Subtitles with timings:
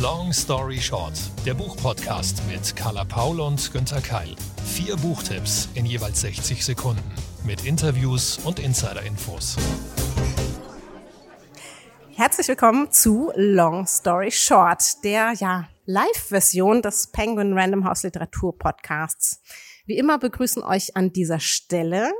[0.00, 1.12] Long Story Short,
[1.44, 4.34] der Buchpodcast mit Carla Paul und Günther Keil.
[4.64, 7.04] Vier Buchtipps in jeweils 60 Sekunden
[7.44, 9.58] mit Interviews und Insider-Infos.
[12.16, 19.42] Herzlich willkommen zu Long Story Short, der ja Live-Version des Penguin Random House Literatur Podcasts.
[19.84, 22.10] Wie immer begrüßen euch an dieser Stelle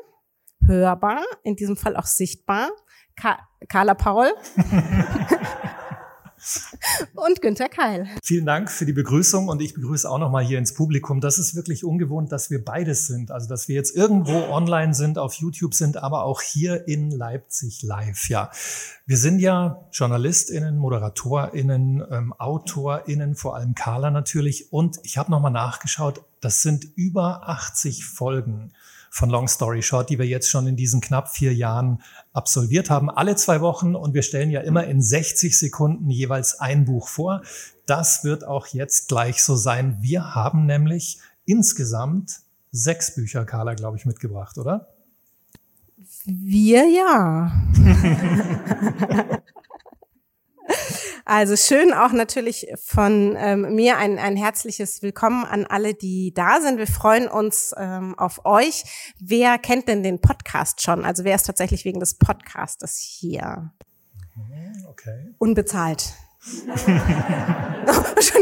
[0.66, 2.68] hörbar, in diesem Fall auch sichtbar,
[3.16, 3.38] Ka
[3.68, 4.30] Carla Paul
[7.14, 8.08] und Günther Keil.
[8.22, 11.20] Vielen Dank für die Begrüßung und ich begrüße auch nochmal hier ins Publikum.
[11.20, 13.30] Das ist wirklich ungewohnt, dass wir beides sind.
[13.30, 17.82] Also, dass wir jetzt irgendwo online sind, auf YouTube sind, aber auch hier in Leipzig
[17.82, 18.28] live.
[18.28, 18.50] Ja,
[19.06, 24.72] wir sind ja JournalistInnen, ModeratorInnen, ähm, AutorInnen, vor allem Carla natürlich.
[24.72, 28.72] Und ich habe nochmal nachgeschaut, das sind über 80 Folgen
[29.10, 32.00] von Long Story Short, die wir jetzt schon in diesen knapp vier Jahren
[32.32, 33.10] absolviert haben.
[33.10, 37.42] Alle zwei Wochen und wir stellen ja immer in 60 Sekunden jeweils ein Buch vor.
[37.86, 39.98] Das wird auch jetzt gleich so sein.
[40.00, 44.88] Wir haben nämlich insgesamt sechs Bücher, Carla, glaube ich, mitgebracht, oder?
[46.24, 47.52] Wir ja.
[51.24, 56.60] Also schön auch natürlich von ähm, mir ein, ein herzliches Willkommen an alle, die da
[56.60, 56.78] sind.
[56.78, 59.12] Wir freuen uns ähm, auf euch.
[59.20, 61.04] Wer kennt denn den Podcast schon?
[61.04, 63.72] Also wer ist tatsächlich wegen des Podcastes hier?
[64.88, 65.34] Okay.
[65.38, 66.14] Unbezahlt.
[66.42, 66.86] schon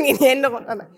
[0.05, 0.89] in die Hände runter.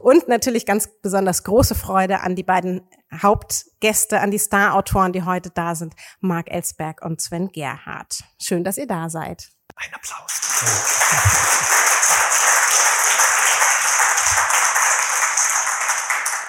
[0.00, 5.50] Und natürlich ganz besonders große Freude an die beiden Hauptgäste, an die Star-Autoren, die heute
[5.50, 8.24] da sind, Marc Ellsberg und Sven Gerhardt.
[8.40, 9.50] Schön, dass ihr da seid.
[9.76, 10.40] Ein Applaus.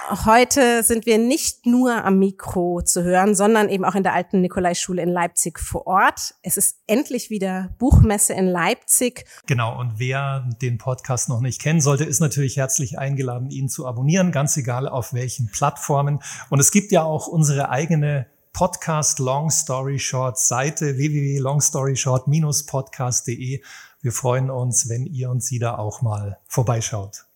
[0.10, 4.42] Heute sind wir nicht nur am Mikro zu hören, sondern eben auch in der alten
[4.42, 6.34] Nikolai-Schule in Leipzig vor Ort.
[6.42, 9.26] Es ist endlich wieder Buchmesse in Leipzig.
[9.46, 13.86] Genau, und wer den Podcast noch nicht kennen sollte, ist natürlich herzlich eingeladen, ihn zu
[13.86, 16.24] abonnieren, ganz egal auf welchen Plattformen.
[16.50, 23.62] Und es gibt ja auch unsere eigene Podcast Long Story Short Seite www.longstoryshort-podcast.de.
[24.02, 27.28] Wir freuen uns, wenn ihr und Sie da auch mal vorbeischaut.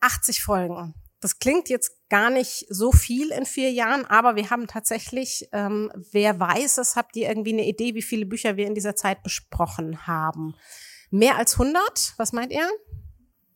[0.00, 0.94] 80 Folgen.
[1.20, 5.90] Das klingt jetzt gar nicht so viel in vier Jahren, aber wir haben tatsächlich, ähm,
[6.12, 9.22] wer weiß es, habt ihr irgendwie eine Idee, wie viele Bücher wir in dieser Zeit
[9.22, 10.54] besprochen haben?
[11.10, 12.14] Mehr als 100?
[12.18, 12.68] Was meint ihr?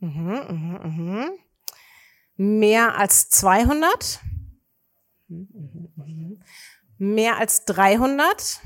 [0.00, 1.30] Mhm, mhm, mhm.
[2.58, 4.20] Mehr als 200?
[6.98, 8.60] Mehr als 300?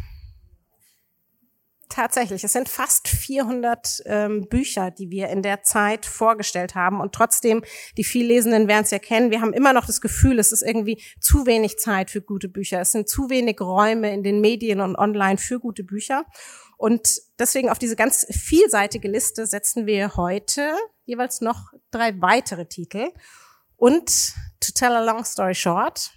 [1.96, 7.00] Tatsächlich, es sind fast 400 ähm, Bücher, die wir in der Zeit vorgestellt haben.
[7.00, 7.64] Und trotzdem,
[7.96, 11.02] die Viellesenden werden es ja kennen, wir haben immer noch das Gefühl, es ist irgendwie
[11.22, 12.82] zu wenig Zeit für gute Bücher.
[12.82, 16.26] Es sind zu wenig Räume in den Medien und online für gute Bücher.
[16.76, 20.74] Und deswegen auf diese ganz vielseitige Liste setzen wir heute
[21.06, 23.08] jeweils noch drei weitere Titel.
[23.76, 26.10] Und to tell a long story short,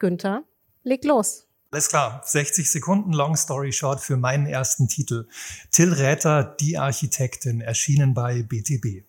[0.00, 0.42] Günther,
[0.82, 1.46] leg los.
[1.74, 5.26] Alles klar, 60 Sekunden Long Story Short für meinen ersten Titel.
[5.70, 9.06] Till Räther, die Architektin, erschienen bei BTB.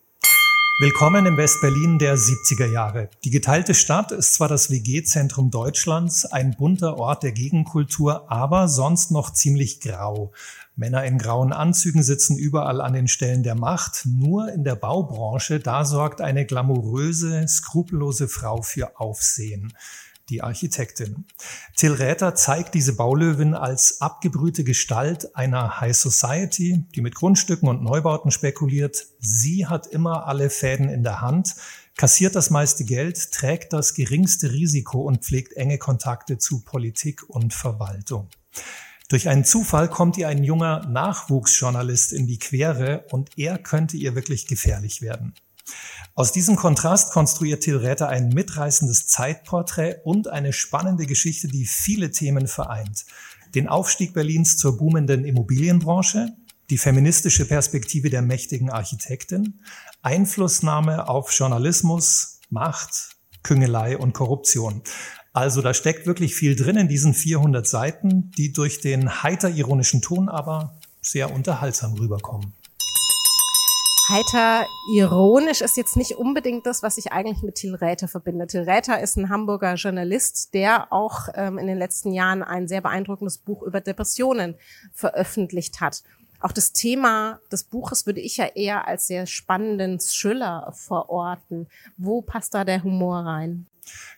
[0.80, 3.10] Willkommen im Westberlin der 70er Jahre.
[3.22, 9.10] Die geteilte Stadt ist zwar das WG-Zentrum Deutschlands, ein bunter Ort der Gegenkultur, aber sonst
[9.10, 10.32] noch ziemlich grau.
[10.74, 14.06] Männer in grauen Anzügen sitzen überall an den Stellen der Macht.
[14.06, 19.74] Nur in der Baubranche, da sorgt eine glamouröse, skrupellose Frau für Aufsehen
[20.28, 21.26] die Architektin.
[21.76, 27.82] Till Räther zeigt diese Baulöwin als abgebrühte Gestalt einer High Society, die mit Grundstücken und
[27.82, 29.06] Neubauten spekuliert.
[29.18, 31.54] Sie hat immer alle Fäden in der Hand,
[31.96, 37.54] kassiert das meiste Geld, trägt das geringste Risiko und pflegt enge Kontakte zu Politik und
[37.54, 38.28] Verwaltung.
[39.08, 44.14] Durch einen Zufall kommt ihr ein junger Nachwuchsjournalist in die Quere und er könnte ihr
[44.14, 45.34] wirklich gefährlich werden.
[46.16, 52.12] Aus diesem Kontrast konstruiert Till Räther ein mitreißendes Zeitporträt und eine spannende Geschichte, die viele
[52.12, 53.04] Themen vereint.
[53.56, 56.28] Den Aufstieg Berlins zur boomenden Immobilienbranche,
[56.70, 59.60] die feministische Perspektive der mächtigen Architektin,
[60.02, 64.82] Einflussnahme auf Journalismus, Macht, Küngelei und Korruption.
[65.32, 70.00] Also da steckt wirklich viel drin in diesen 400 Seiten, die durch den heiter ironischen
[70.00, 72.54] Ton aber sehr unterhaltsam rüberkommen
[74.08, 78.46] heiter ironisch ist jetzt nicht unbedingt das, was ich eigentlich mit Till Räther verbinde.
[78.46, 82.80] Till Räther ist ein Hamburger Journalist, der auch ähm, in den letzten Jahren ein sehr
[82.80, 84.56] beeindruckendes Buch über Depressionen
[84.92, 86.02] veröffentlicht hat.
[86.40, 91.68] Auch das Thema des Buches würde ich ja eher als sehr spannenden Thriller verorten.
[91.96, 93.66] Wo passt da der Humor rein?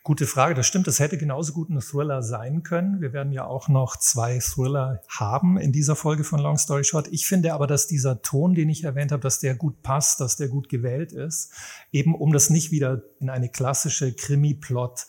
[0.02, 0.86] Gute Frage, das stimmt.
[0.86, 3.00] Das hätte genauso gut ein Thriller sein können.
[3.00, 7.08] Wir werden ja auch noch zwei Thriller haben in dieser Folge von Long Story Short.
[7.08, 10.36] Ich finde aber, dass dieser Ton, den ich erwähnt habe, dass der gut passt, dass
[10.36, 11.52] der gut gewählt ist,
[11.92, 15.06] eben um das nicht wieder in eine klassische Krimi-Plot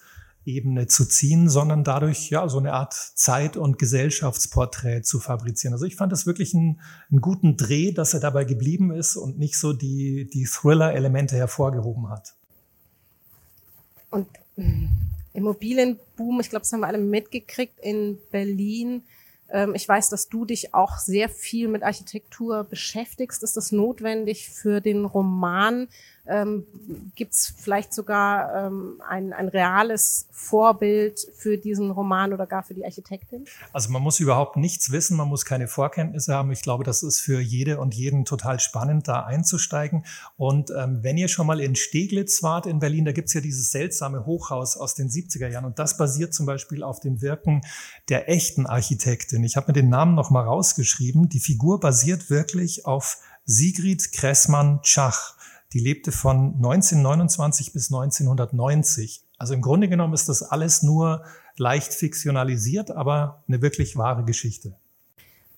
[0.48, 5.74] Ebene zu ziehen, sondern dadurch ja so eine Art Zeit- und Gesellschaftsporträt zu fabrizieren.
[5.74, 6.80] Also ich fand das wirklich einen,
[7.12, 12.10] einen guten Dreh, dass er dabei geblieben ist und nicht so die, die Thriller-Elemente hervorgehoben
[12.10, 12.36] hat.
[14.10, 14.28] Und
[15.34, 19.04] Immobilienboom, ich glaube, das haben wir alle mitgekriegt in Berlin.
[19.50, 23.44] Ähm, ich weiß, dass du dich auch sehr viel mit Architektur beschäftigst.
[23.44, 25.88] Ist das notwendig für den Roman?
[26.30, 26.66] Ähm,
[27.16, 32.74] gibt es vielleicht sogar ähm, ein, ein reales Vorbild für diesen Roman oder gar für
[32.74, 33.46] die Architektin?
[33.74, 36.52] Also man muss überhaupt nichts wissen, man muss keine Vorkenntnisse haben.
[36.52, 40.06] Ich glaube, das ist für jede und jeden total spannend, da einzusteigen.
[40.38, 43.72] Und ähm, wenn ihr schon mal in Steglitz wart in Berlin, da gibt's ja dieses
[43.72, 47.62] seltsame Hochhaus aus den 70er Jahren und das basiert zum Beispiel auf dem Wirken
[48.10, 49.44] der echten Architektin.
[49.44, 51.30] Ich habe mir den Namen noch mal rausgeschrieben.
[51.30, 55.37] Die Figur basiert wirklich auf Sigrid Kressmann-Schach.
[55.74, 59.24] Die lebte von 1929 bis 1990.
[59.38, 61.24] Also im Grunde genommen ist das alles nur
[61.58, 64.76] leicht fiktionalisiert, aber eine wirklich wahre Geschichte.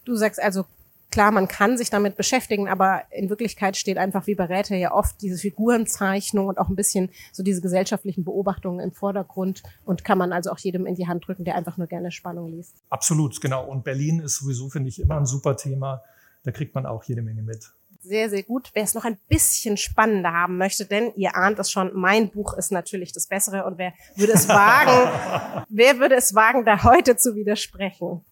[0.05, 0.65] Du sagst also,
[1.11, 4.93] klar, man kann sich damit beschäftigen, aber in Wirklichkeit steht einfach wie bei Räte ja
[4.93, 10.17] oft diese Figurenzeichnung und auch ein bisschen so diese gesellschaftlichen Beobachtungen im Vordergrund und kann
[10.17, 12.75] man also auch jedem in die Hand drücken, der einfach nur gerne Spannung liest.
[12.89, 13.65] Absolut, genau.
[13.65, 16.01] Und Berlin ist sowieso, finde ich, immer ein super Thema.
[16.43, 17.71] Da kriegt man auch jede Menge mit
[18.09, 18.71] sehr, sehr gut.
[18.73, 22.53] Wer es noch ein bisschen spannender haben möchte, denn ihr ahnt es schon, mein Buch
[22.55, 27.15] ist natürlich das Bessere und wer würde es wagen, wer würde es wagen, da heute
[27.15, 28.25] zu widersprechen?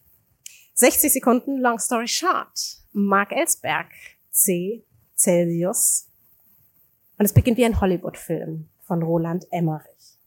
[0.73, 2.59] 60 Sekunden, long story short.
[2.91, 3.87] Mark Ellsberg,
[4.31, 4.83] C.
[5.15, 6.09] Celsius.
[7.17, 10.17] Und es beginnt wie ein Hollywood-Film von Roland Emmerich.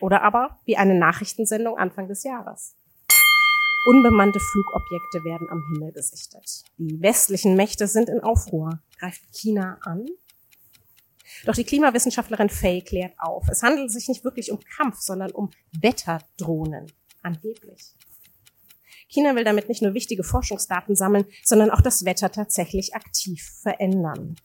[0.00, 2.76] Oder aber wie eine Nachrichtensendung Anfang des Jahres.
[3.86, 6.64] Unbemannte Flugobjekte werden am Himmel gesichtet.
[6.78, 8.80] Die westlichen Mächte sind in Aufruhr.
[8.98, 10.06] Greift China an?
[11.44, 13.46] Doch die Klimawissenschaftlerin Faye klärt auf.
[13.50, 15.50] Es handelt sich nicht wirklich um Kampf, sondern um
[15.80, 16.90] Wetterdrohnen.
[17.22, 17.94] Angeblich.
[19.08, 24.36] China will damit nicht nur wichtige Forschungsdaten sammeln, sondern auch das Wetter tatsächlich aktiv verändern.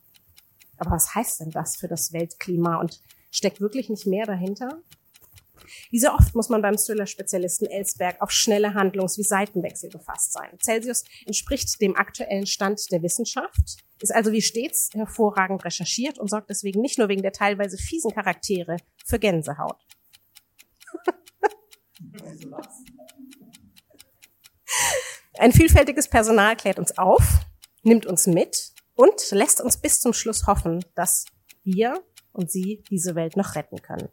[0.78, 3.02] Aber was heißt denn das für das Weltklima und
[3.32, 4.82] steckt wirklich nicht mehr dahinter?
[5.90, 10.58] Wie so oft muss man beim Thriller-Spezialisten Ellsberg auf schnelle Handlungs- wie Seitenwechsel gefasst sein.
[10.62, 16.50] Celsius entspricht dem aktuellen Stand der Wissenschaft, ist also wie stets hervorragend recherchiert und sorgt
[16.50, 19.78] deswegen nicht nur wegen der teilweise fiesen Charaktere für Gänsehaut.
[25.38, 27.24] Ein vielfältiges Personal klärt uns auf,
[27.84, 31.26] nimmt uns mit und lässt uns bis zum Schluss hoffen, dass
[31.64, 34.10] wir und sie diese Welt noch retten können.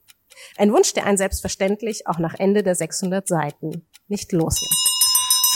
[0.57, 4.87] Ein Wunsch, der einen selbstverständlich auch nach Ende der 600 Seiten nicht loslässt.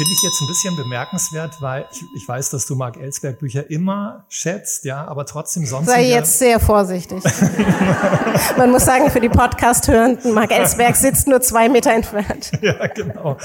[0.01, 3.69] Finde ich jetzt ein bisschen bemerkenswert, weil ich, ich weiß, dass du Mark Ellsberg Bücher
[3.69, 5.89] immer schätzt, ja, aber trotzdem sonst.
[5.89, 7.23] Sei jetzt sehr vorsichtig.
[8.57, 12.53] Man muss sagen, für die Podcast-Hörenden, Mark Ellsberg sitzt nur zwei Meter entfernt.
[12.63, 13.37] ja, genau.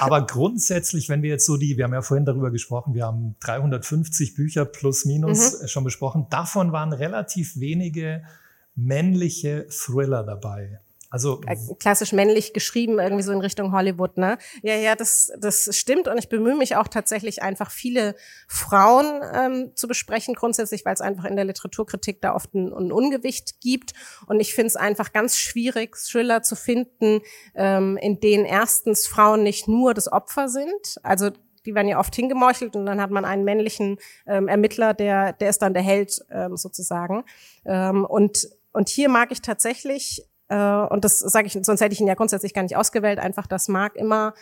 [0.00, 3.36] Aber grundsätzlich, wenn wir jetzt so die, wir haben ja vorhin darüber gesprochen, wir haben
[3.40, 5.68] 350 Bücher plus minus mhm.
[5.68, 6.26] schon besprochen.
[6.30, 8.24] Davon waren relativ wenige
[8.74, 10.80] männliche Thriller dabei.
[11.12, 11.42] Also
[11.78, 14.38] klassisch männlich geschrieben, irgendwie so in Richtung Hollywood, ne?
[14.62, 18.14] Ja, ja, das, das stimmt und ich bemühe mich auch tatsächlich einfach viele
[18.48, 22.92] Frauen ähm, zu besprechen, grundsätzlich, weil es einfach in der Literaturkritik da oft ein, ein
[22.92, 23.92] Ungewicht gibt.
[24.26, 27.20] Und ich finde es einfach ganz schwierig, Thriller zu finden,
[27.54, 31.28] ähm, in denen erstens Frauen nicht nur das Opfer sind, also
[31.66, 35.50] die werden ja oft hingemeuchelt und dann hat man einen männlichen ähm, Ermittler, der, der
[35.50, 37.22] ist dann der Held ähm, sozusagen.
[37.64, 42.00] Ähm, und und hier mag ich tatsächlich, äh, und das sage ich, sonst hätte ich
[42.00, 44.34] ihn ja grundsätzlich gar nicht ausgewählt, einfach, dass Mark immer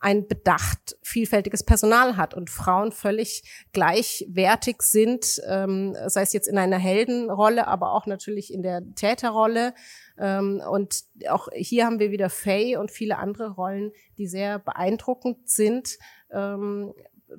[0.00, 3.42] ein bedacht vielfältiges Personal hat und Frauen völlig
[3.72, 9.74] gleichwertig sind, ähm, sei es jetzt in einer Heldenrolle, aber auch natürlich in der Täterrolle.
[10.16, 15.48] Ähm, und auch hier haben wir wieder Faye und viele andere Rollen, die sehr beeindruckend
[15.50, 15.98] sind.
[16.30, 16.94] Ähm,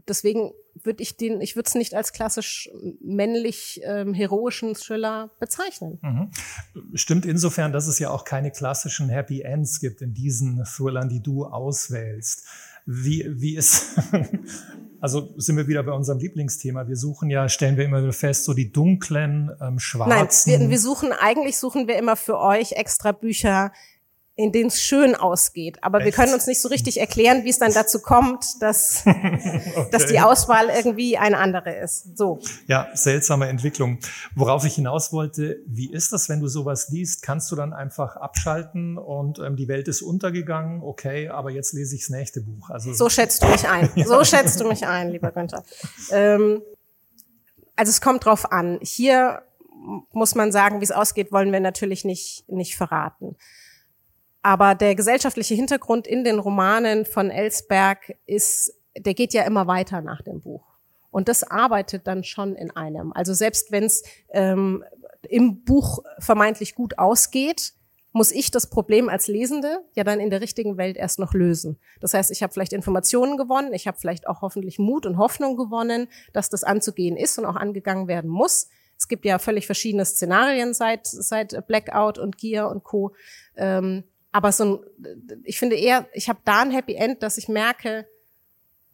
[0.07, 0.51] deswegen
[0.83, 2.69] würde ich den, ich würde es nicht als klassisch
[3.01, 5.99] männlich ähm, heroischen Thriller bezeichnen.
[6.01, 6.31] Mhm.
[6.93, 11.21] Stimmt insofern, dass es ja auch keine klassischen Happy Ends gibt in diesen Thrillern, die
[11.21, 12.45] du auswählst.
[12.85, 13.99] Wie, wie ist,
[14.99, 16.87] also sind wir wieder bei unserem Lieblingsthema.
[16.87, 20.53] Wir suchen ja, stellen wir immer wieder fest, so die dunklen, ähm, schwarzen.
[20.53, 23.71] Nein, wir, wir suchen, eigentlich suchen wir immer für euch extra Bücher,
[24.39, 25.83] in denen es schön ausgeht.
[25.83, 26.05] Aber Echt?
[26.05, 29.87] wir können uns nicht so richtig erklären, wie es dann dazu kommt, dass, okay.
[29.91, 32.17] dass die Auswahl irgendwie eine andere ist.
[32.17, 32.39] So.
[32.65, 33.99] Ja, seltsame Entwicklung.
[34.35, 37.21] Worauf ich hinaus wollte, wie ist das, wenn du sowas liest?
[37.21, 41.95] Kannst du dann einfach abschalten und ähm, die Welt ist untergegangen, okay, aber jetzt lese
[41.95, 42.69] ich das nächste Buch.
[42.69, 43.91] Also so schätzt du mich ein.
[44.05, 45.65] So schätzt du mich ein, lieber Günther.
[46.11, 46.61] Ähm,
[47.75, 48.79] also es kommt drauf an.
[48.81, 49.41] Hier
[50.13, 53.35] muss man sagen, wie es ausgeht, wollen wir natürlich nicht, nicht verraten.
[54.41, 60.01] Aber der gesellschaftliche Hintergrund in den Romanen von Ellsberg ist, der geht ja immer weiter
[60.01, 60.65] nach dem Buch.
[61.11, 63.11] Und das arbeitet dann schon in einem.
[63.13, 64.83] Also selbst wenn es ähm,
[65.27, 67.73] im Buch vermeintlich gut ausgeht,
[68.11, 71.79] muss ich das Problem als Lesende ja dann in der richtigen Welt erst noch lösen.
[71.99, 75.57] Das heißt, ich habe vielleicht Informationen gewonnen, ich habe vielleicht auch hoffentlich Mut und Hoffnung
[75.57, 78.69] gewonnen, dass das anzugehen ist und auch angegangen werden muss.
[78.97, 83.13] Es gibt ja völlig verschiedene Szenarien seit, seit Blackout und Gear und Co.
[83.55, 87.47] Ähm, aber so ein, ich finde eher, ich habe da ein Happy End, dass ich
[87.47, 88.07] merke,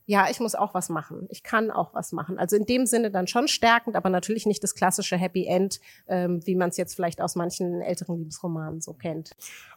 [0.07, 1.25] ja, ich muss auch was machen.
[1.29, 2.37] Ich kann auch was machen.
[2.37, 6.45] Also in dem Sinne dann schon stärkend, aber natürlich nicht das klassische Happy End, ähm,
[6.45, 9.31] wie man es jetzt vielleicht aus manchen älteren Liebesromanen so kennt.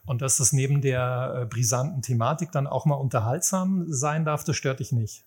[0.04, 4.56] Und dass das neben der äh, brisanten Thematik dann auch mal unterhaltsam sein darf, das
[4.56, 5.24] stört dich nicht.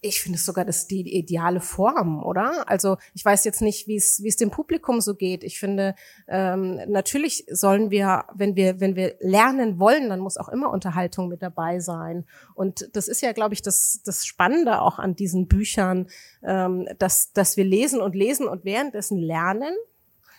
[0.00, 2.68] Ich finde es sogar das die ideale Form, oder?
[2.68, 5.44] Also ich weiß jetzt nicht, wie es wie es dem Publikum so geht.
[5.44, 5.94] Ich finde
[6.28, 11.28] ähm, natürlich sollen wir, wenn wir wenn wir lernen wollen, dann muss auch immer Unterhaltung
[11.28, 12.24] mit dabei sein.
[12.54, 16.08] Und das ist ja, glaube ich, das das Spannende auch an diesen Büchern,
[16.42, 19.74] ähm, dass dass wir lesen und lesen und währenddessen lernen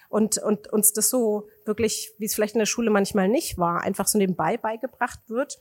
[0.09, 3.81] und, und uns das so wirklich, wie es vielleicht in der Schule manchmal nicht war,
[3.81, 5.59] einfach so nebenbei beigebracht wird.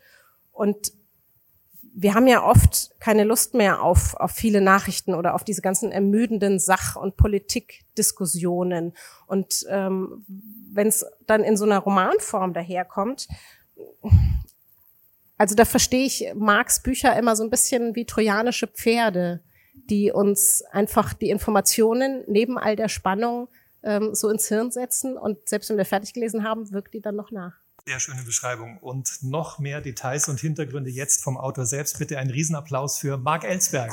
[0.53, 0.93] Und
[1.99, 5.91] wir haben ja oft keine Lust mehr auf, auf viele Nachrichten oder auf diese ganzen
[5.91, 8.93] ermüdenden Sach- und Politikdiskussionen.
[9.27, 10.27] Und ähm,
[10.73, 13.29] wenn es dann in so einer Romanform daherkommt,
[15.39, 19.43] also da verstehe ich Marx Bücher immer so ein bisschen wie trojanische Pferde,
[19.89, 23.49] die uns einfach die Informationen neben all der Spannung
[23.83, 27.17] ähm, so ins Hirn setzen und selbst wenn wir fertig gelesen haben, wirkt die dann
[27.17, 27.55] noch nach.
[27.89, 28.79] Sehr schöne Beschreibung.
[28.79, 32.01] Und noch mehr Details und Hintergründe jetzt vom Autor selbst.
[32.01, 33.93] Bitte einen Riesenapplaus für Marc Ellsberg.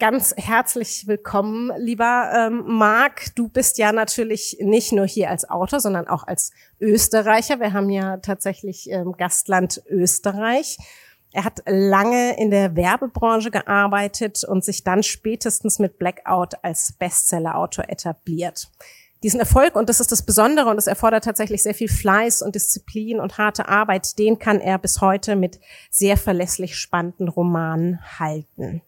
[0.00, 3.34] Ganz herzlich willkommen, lieber ähm, Marc.
[3.36, 7.60] Du bist ja natürlich nicht nur hier als Autor, sondern auch als Österreicher.
[7.60, 10.78] Wir haben ja tatsächlich ähm, Gastland Österreich.
[11.32, 17.90] Er hat lange in der Werbebranche gearbeitet und sich dann spätestens mit Blackout als Bestseller-Autor
[17.90, 18.70] etabliert.
[19.22, 22.54] Diesen Erfolg, und das ist das Besondere, und es erfordert tatsächlich sehr viel Fleiß und
[22.54, 28.80] Disziplin und harte Arbeit, den kann er bis heute mit sehr verlässlich spannenden Romanen halten.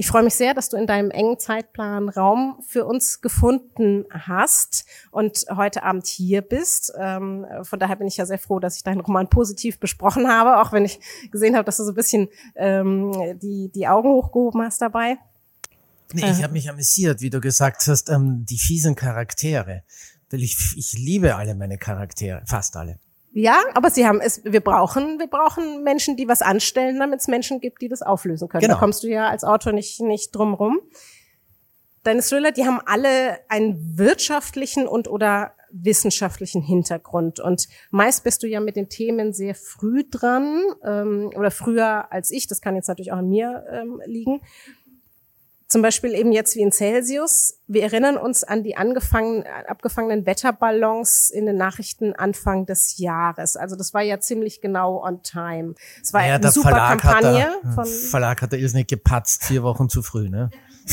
[0.00, 4.86] Ich freue mich sehr, dass du in deinem engen Zeitplan Raum für uns gefunden hast
[5.10, 6.90] und heute Abend hier bist.
[6.98, 10.58] Ähm, von daher bin ich ja sehr froh, dass ich deinen Roman positiv besprochen habe,
[10.62, 14.62] auch wenn ich gesehen habe, dass du so ein bisschen ähm, die, die Augen hochgehoben
[14.62, 15.18] hast dabei.
[16.14, 19.82] Nee, ich habe mich amüsiert, wie du gesagt hast, ähm, die fiesen Charaktere.
[20.30, 22.98] Weil ich, ich liebe alle meine Charaktere, fast alle.
[23.32, 27.28] Ja, aber sie haben es, wir brauchen, wir brauchen Menschen, die was anstellen, damit es
[27.28, 28.62] Menschen gibt, die das auflösen können.
[28.62, 28.74] Genau.
[28.74, 30.80] Da kommst du ja als Autor nicht, nicht drum rum.
[32.02, 37.40] Deine Thriller, die haben alle einen wirtschaftlichen und oder wissenschaftlichen Hintergrund.
[37.40, 42.30] Und meist bist du ja mit den Themen sehr früh dran ähm, oder früher als
[42.30, 42.46] ich.
[42.46, 44.40] Das kann jetzt natürlich auch an mir ähm, liegen.
[45.70, 47.60] Zum Beispiel eben jetzt wie in Celsius.
[47.68, 53.56] Wir erinnern uns an die abgefangenen Wetterballons in den Nachrichten Anfang des Jahres.
[53.56, 55.76] Also das war ja ziemlich genau on time.
[56.02, 57.44] Es war ja, eine super Verlag Kampagne.
[57.44, 60.50] Hat der, von Verlag hat ist nicht gepatzt, vier Wochen zu früh, ne?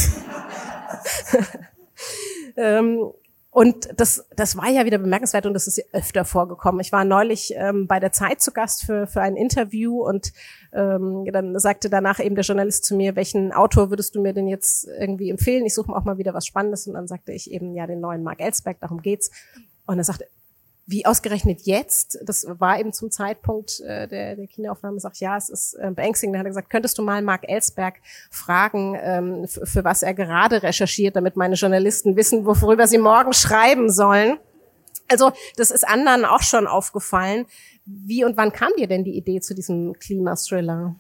[2.56, 3.14] ähm,
[3.58, 6.80] und das, das war ja wieder bemerkenswert und das ist öfter vorgekommen.
[6.80, 10.32] Ich war neulich ähm, bei der Zeit zu Gast für, für ein Interview und
[10.74, 14.48] ähm, dann sagte danach eben der Journalist zu mir, welchen Autor würdest du mir denn
[14.48, 15.66] jetzt irgendwie empfehlen?
[15.66, 18.22] Ich suche auch mal wieder was Spannendes und dann sagte ich eben, ja, den neuen
[18.22, 19.32] Mark Ellsberg, darum geht's.
[19.88, 20.28] Und er sagte,
[20.88, 25.50] wie ausgerechnet jetzt, das war eben zum Zeitpunkt äh, der, der Kinoaufnahme, sagt, ja, es
[25.50, 26.36] ist äh, beängstigend.
[26.36, 27.96] Da hat er gesagt, könntest du mal Mark Ellsberg
[28.32, 33.92] fragen, ähm, für was er gerade recherchiert, damit meine Journalisten wissen, worüber sie morgen schreiben
[33.92, 34.38] sollen.
[35.10, 37.46] Also das ist anderen auch schon aufgefallen.
[37.86, 40.96] Wie und wann kam dir denn die Idee zu diesem Klimathriller?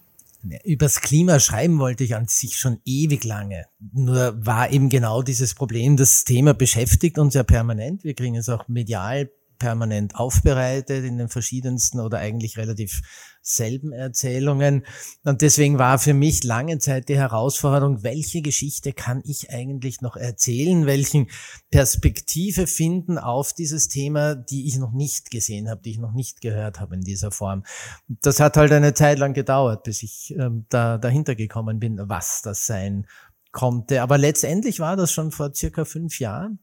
[0.63, 3.65] Übers Klima schreiben wollte ich an sich schon ewig lange.
[3.93, 8.03] Nur war eben genau dieses Problem, das Thema beschäftigt uns ja permanent.
[8.03, 13.01] Wir kriegen es auch medial permanent aufbereitet in den verschiedensten oder eigentlich relativ
[13.41, 14.85] selben Erzählungen.
[15.23, 20.17] Und deswegen war für mich lange Zeit die Herausforderung, welche Geschichte kann ich eigentlich noch
[20.17, 21.29] erzählen, welchen
[21.71, 26.41] Perspektive finden auf dieses Thema, die ich noch nicht gesehen habe, die ich noch nicht
[26.41, 27.63] gehört habe in dieser Form.
[28.07, 32.41] Das hat halt eine Zeit lang gedauert, bis ich ähm, da dahinter gekommen bin, was
[32.41, 33.07] das sein
[33.51, 34.01] konnte.
[34.01, 36.59] Aber letztendlich war das schon vor circa fünf Jahren.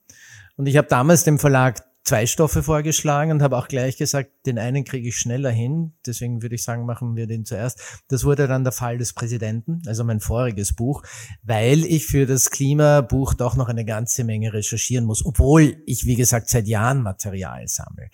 [0.56, 4.58] Und ich habe damals dem Verlag zwei Stoffe vorgeschlagen und habe auch gleich gesagt, den
[4.58, 5.94] einen kriege ich schneller hin.
[6.06, 8.02] Deswegen würde ich sagen, machen wir den zuerst.
[8.08, 11.02] Das wurde dann der Fall des Präsidenten, also mein voriges Buch,
[11.42, 16.14] weil ich für das Klimabuch doch noch eine ganze Menge recherchieren muss, obwohl ich, wie
[16.14, 18.10] gesagt, seit Jahren Material sammle.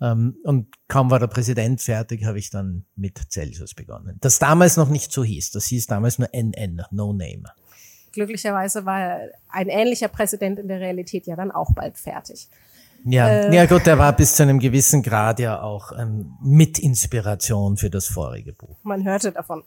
[0.00, 4.18] Ähm, und kaum war der Präsident fertig, habe ich dann mit Celsius begonnen.
[4.20, 5.52] Das damals noch nicht so hieß.
[5.52, 7.44] Das hieß damals nur NN, No Name.
[8.12, 12.48] Glücklicherweise war ein ähnlicher Präsident in der Realität ja dann auch bald fertig.
[13.04, 16.78] Ja, äh, ja gut, der war bis zu einem gewissen Grad ja auch ähm, mit
[16.78, 18.76] Inspiration für das vorige Buch.
[18.82, 19.64] Man hörte davon.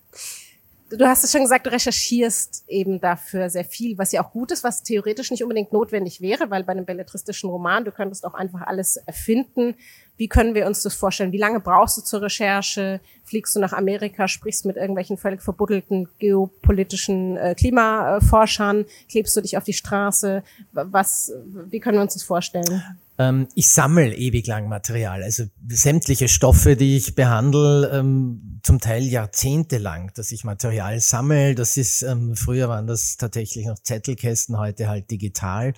[0.92, 4.52] Du hast es schon gesagt, du recherchierst eben dafür sehr viel, was ja auch gut
[4.52, 8.36] ist, was theoretisch nicht unbedingt notwendig wäre, weil bei einem belletristischen Roman, du könntest auch
[8.36, 9.74] einfach alles erfinden.
[10.16, 11.32] Wie können wir uns das vorstellen?
[11.32, 13.02] Wie lange brauchst du zur Recherche?
[13.24, 18.86] Fliegst du nach Amerika, sprichst mit irgendwelchen völlig verbuddelten geopolitischen äh, Klimaforschern?
[19.10, 20.44] Klebst du dich auf die Straße?
[20.72, 21.34] Was,
[21.70, 22.84] wie können wir uns das vorstellen?
[23.18, 29.04] Ähm, ich sammle ewig lang Material, also sämtliche Stoffe, die ich behandle, ähm, zum Teil
[29.04, 31.56] jahrzehntelang, dass ich Material sammle.
[31.56, 35.74] Das ist, ähm, früher waren das tatsächlich noch Zettelkästen, heute halt digital.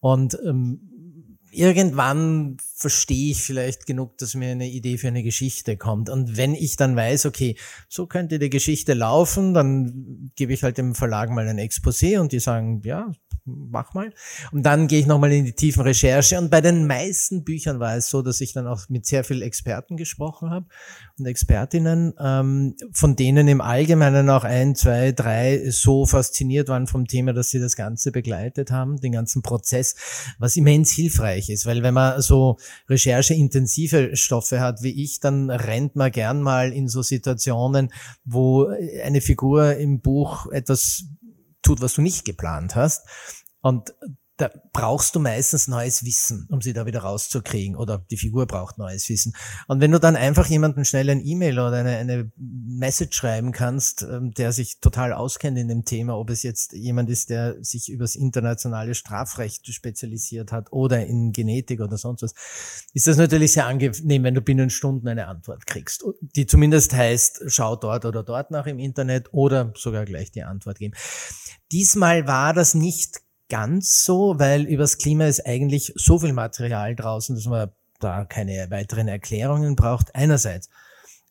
[0.00, 0.80] Und ähm,
[1.52, 6.10] irgendwann verstehe ich vielleicht genug, dass mir eine Idee für eine Geschichte kommt.
[6.10, 7.56] Und wenn ich dann weiß, okay,
[7.88, 12.32] so könnte die Geschichte laufen, dann gebe ich halt dem Verlag mal ein Exposé und
[12.32, 13.12] die sagen, ja,
[13.44, 14.12] mach mal.
[14.52, 16.38] Und dann gehe ich nochmal in die tiefen Recherche.
[16.38, 19.42] Und bei den meisten Büchern war es so, dass ich dann auch mit sehr vielen
[19.42, 20.66] Experten gesprochen habe
[21.18, 27.06] und Expertinnen, ähm, von denen im Allgemeinen auch ein, zwei, drei so fasziniert waren vom
[27.06, 31.66] Thema, dass sie das Ganze begleitet haben, den ganzen Prozess, was immens hilfreich ist.
[31.66, 36.88] Weil wenn man so rechercheintensive Stoffe hat wie ich, dann rennt man gern mal in
[36.88, 37.92] so Situationen,
[38.24, 38.66] wo
[39.02, 41.04] eine Figur im Buch etwas
[41.62, 43.06] tut, was du nicht geplant hast.
[43.60, 43.94] Und
[44.42, 48.76] da brauchst du meistens neues Wissen, um sie da wieder rauszukriegen oder die Figur braucht
[48.76, 49.34] neues Wissen.
[49.68, 54.02] Und wenn du dann einfach jemanden schnell ein E-Mail oder eine, eine Message schreiben kannst,
[54.02, 57.88] ähm, der sich total auskennt in dem Thema, ob es jetzt jemand ist, der sich
[57.88, 62.34] übers internationale Strafrecht spezialisiert hat oder in Genetik oder sonst was,
[62.94, 67.44] ist das natürlich sehr angenehm, wenn du binnen Stunden eine Antwort kriegst, die zumindest heißt,
[67.46, 70.94] schau dort oder dort nach im Internet oder sogar gleich die Antwort geben.
[71.70, 73.21] Diesmal war das nicht
[73.52, 78.70] ganz so, weil übers Klima ist eigentlich so viel Material draußen, dass man da keine
[78.70, 80.70] weiteren Erklärungen braucht, einerseits.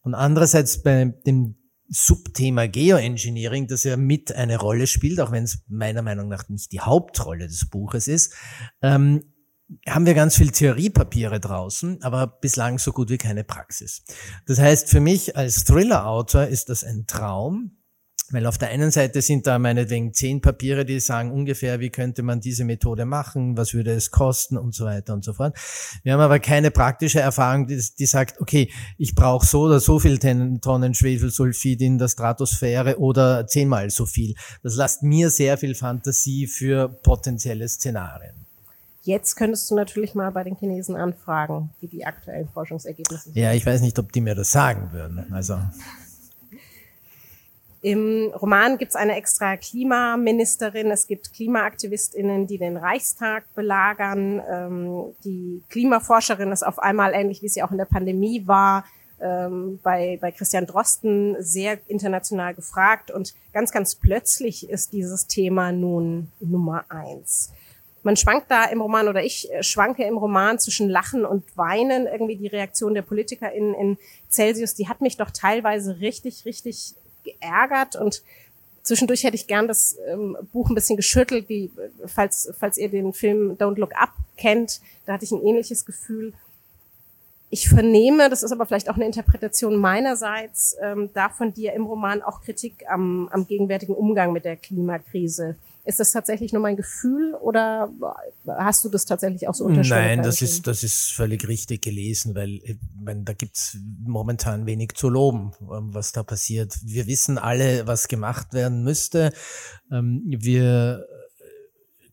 [0.03, 1.55] Und andererseits bei dem
[1.89, 6.71] Subthema Geoengineering, das ja mit eine Rolle spielt, auch wenn es meiner Meinung nach nicht
[6.71, 8.35] die Hauptrolle des Buches ist,
[8.83, 9.23] ähm,
[9.89, 14.03] haben wir ganz viel Theoriepapiere draußen, aber bislang so gut wie keine Praxis.
[14.45, 17.80] Das heißt, für mich als Thriller-Autor ist das ein Traum,
[18.29, 22.23] weil auf der einen Seite sind da meinetwegen zehn Papiere, die sagen ungefähr, wie könnte
[22.23, 25.57] man diese Methode machen, was würde es kosten und so weiter und so fort.
[26.03, 29.99] Wir haben aber keine praktische Erfahrung, die, die sagt, okay, ich brauche so oder so
[29.99, 34.35] viel Tonnen Schwefelsulfid in der Stratosphäre oder zehnmal so viel.
[34.63, 38.41] Das lasst mir sehr viel Fantasie für potenzielle Szenarien.
[39.03, 43.35] Jetzt könntest du natürlich mal bei den Chinesen anfragen, wie die aktuellen Forschungsergebnisse sind.
[43.35, 45.25] Ja, ich weiß nicht, ob die mir das sagen würden.
[45.33, 45.57] Also
[47.81, 54.41] im Roman gibt es eine extra Klimaministerin, es gibt KlimaaktivistInnen, die den Reichstag belagern.
[54.47, 58.85] Ähm, die Klimaforscherin ist auf einmal, ähnlich wie sie auch in der Pandemie war,
[59.19, 63.09] ähm, bei, bei Christian Drosten sehr international gefragt.
[63.09, 67.51] Und ganz, ganz plötzlich ist dieses Thema nun Nummer eins.
[68.03, 72.07] Man schwankt da im Roman oder ich schwanke im Roman zwischen Lachen und Weinen.
[72.07, 73.97] Irgendwie die Reaktion der PolitikerInnen in
[74.29, 78.23] Celsius, die hat mich doch teilweise richtig, richtig geärgert und
[78.83, 81.71] zwischendurch hätte ich gern das ähm, Buch ein bisschen geschüttelt, wie
[82.05, 86.33] falls falls ihr den Film Don't Look Up kennt, da hatte ich ein ähnliches Gefühl.
[87.53, 92.21] Ich vernehme, das ist aber vielleicht auch eine Interpretation meinerseits, ähm, davon dir im Roman
[92.21, 95.57] auch Kritik am, am gegenwärtigen Umgang mit der Klimakrise.
[95.83, 97.91] Ist das tatsächlich nur mein Gefühl oder
[98.47, 99.99] hast du das tatsächlich auch so unterschrieben?
[99.99, 104.93] Nein, das ist, das ist völlig richtig gelesen, weil ich meine, da gibt's momentan wenig
[104.93, 106.77] zu loben, ähm, was da passiert.
[106.83, 109.33] Wir wissen alle, was gemacht werden müsste.
[109.91, 111.07] Ähm, wir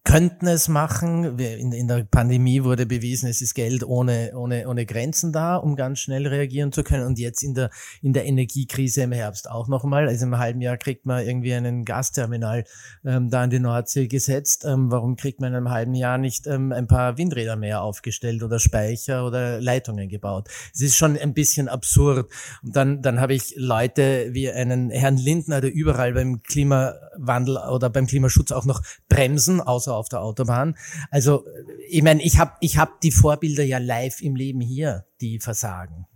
[0.08, 1.38] könnten es machen.
[1.38, 5.76] In, in, der Pandemie wurde bewiesen, es ist Geld ohne, ohne, ohne Grenzen da, um
[5.76, 7.04] ganz schnell reagieren zu können.
[7.04, 7.68] Und jetzt in der,
[8.00, 10.08] in der Energiekrise im Herbst auch nochmal.
[10.08, 12.64] Also im halben Jahr kriegt man irgendwie einen Gasterminal
[13.04, 14.64] ähm, da an die Nordsee gesetzt.
[14.64, 18.42] Ähm, warum kriegt man in einem halben Jahr nicht ähm, ein paar Windräder mehr aufgestellt
[18.42, 20.48] oder Speicher oder Leitungen gebaut?
[20.72, 22.30] Es ist schon ein bisschen absurd.
[22.62, 27.90] Und dann, dann habe ich Leute wie einen Herrn Lindner, der überall beim Klimawandel oder
[27.90, 30.76] beim Klimaschutz auch noch bremsen, außer auf der Autobahn.
[31.10, 31.44] Also
[31.88, 36.06] ich meine, ich habe ich hab die Vorbilder ja live im Leben hier, die versagen,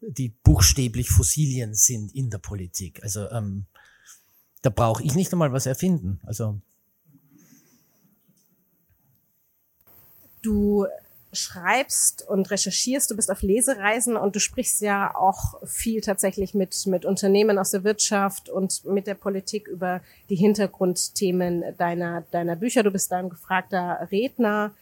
[0.00, 3.02] die buchstäblich Fossilien sind in der Politik.
[3.02, 3.66] Also ähm,
[4.62, 6.20] da brauche ich nicht einmal was erfinden.
[6.24, 6.60] Also
[10.42, 10.86] du
[11.32, 16.86] schreibst und recherchierst, du bist auf Lesereisen und du sprichst ja auch viel tatsächlich mit,
[16.86, 22.82] mit Unternehmen aus der Wirtschaft und mit der Politik über die Hintergrundthemen deiner, deiner Bücher.
[22.82, 24.72] Du bist da ein gefragter Redner.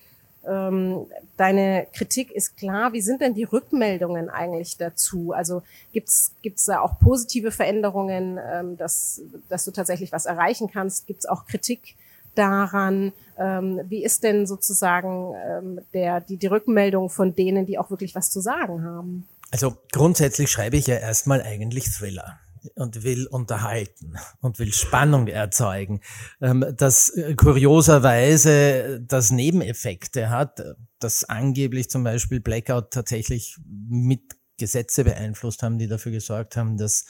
[0.44, 2.92] Ähm, deine Kritik ist klar.
[2.92, 5.32] Wie sind denn die Rückmeldungen eigentlich dazu?
[5.32, 11.06] Also gibt's gibt's da auch positive Veränderungen, ähm, dass, dass du tatsächlich was erreichen kannst?
[11.06, 11.94] Gibt's auch Kritik
[12.34, 13.12] daran?
[13.38, 18.14] Ähm, wie ist denn sozusagen ähm, der, die, die Rückmeldung von denen, die auch wirklich
[18.14, 19.28] was zu sagen haben?
[19.50, 22.38] Also grundsätzlich schreibe ich ja erstmal eigentlich Thriller
[22.74, 26.00] und will unterhalten und will Spannung erzeugen,
[26.40, 30.62] ähm, das äh, kurioserweise das Nebeneffekte hat,
[30.98, 33.56] dass angeblich zum Beispiel Blackout tatsächlich
[33.88, 34.20] mit
[34.58, 37.06] Gesetze beeinflusst haben, die dafür gesorgt haben, dass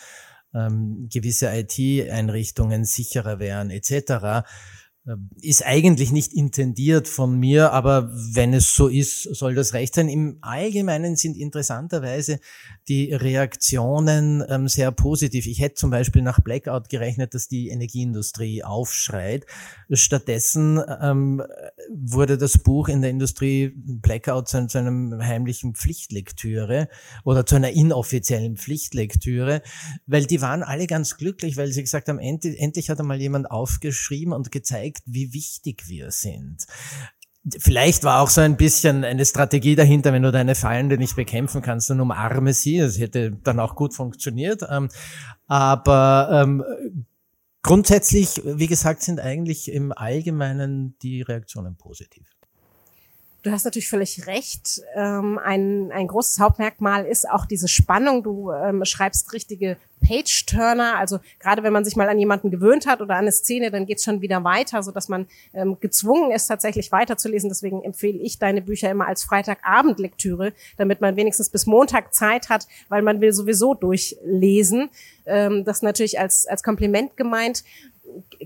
[0.54, 4.46] ähm, gewisse IT-Einrichtungen sicherer wären etc.
[5.10, 9.94] Ähm, ist eigentlich nicht intendiert von mir, aber wenn es so ist, soll das recht
[9.94, 10.08] sein.
[10.08, 12.40] Im Allgemeinen sind interessanterweise
[12.88, 15.46] die Reaktionen ähm, sehr positiv.
[15.46, 19.46] Ich hätte zum Beispiel nach Blackout gerechnet, dass die Energieindustrie aufschreit.
[19.90, 21.42] Stattdessen ähm,
[21.90, 26.88] wurde das Buch in der Industrie Blackout zu, zu einem heimlichen Pflichtlektüre
[27.24, 29.62] oder zu einer inoffiziellen Pflichtlektüre,
[30.06, 33.50] weil die waren alle ganz glücklich, weil sie gesagt haben, endlich, endlich hat einmal jemand
[33.50, 36.66] aufgeschrieben und gezeigt, wie wichtig wir sind.
[37.58, 41.62] Vielleicht war auch so ein bisschen eine Strategie dahinter, wenn du deine Feinde nicht bekämpfen
[41.62, 42.78] kannst, dann umarme sie.
[42.78, 44.62] Das hätte dann auch gut funktioniert.
[44.68, 44.90] Ähm,
[45.46, 46.62] aber ähm,
[47.62, 52.28] grundsätzlich, wie gesagt, sind eigentlich im Allgemeinen die Reaktionen positiv.
[53.42, 54.82] Du hast natürlich völlig recht.
[54.94, 58.22] Ähm, ein, ein großes Hauptmerkmal ist auch diese Spannung.
[58.22, 60.98] Du ähm, schreibst richtige Page-Turner.
[60.98, 63.86] Also gerade wenn man sich mal an jemanden gewöhnt hat oder an eine Szene, dann
[63.86, 67.48] geht's schon wieder weiter, so dass man ähm, gezwungen ist, tatsächlich weiterzulesen.
[67.48, 72.66] Deswegen empfehle ich deine Bücher immer als Freitagabend-Lektüre, damit man wenigstens bis Montag Zeit hat,
[72.88, 74.90] weil man will sowieso durchlesen.
[75.26, 77.62] Ähm, das natürlich als, als Kompliment gemeint.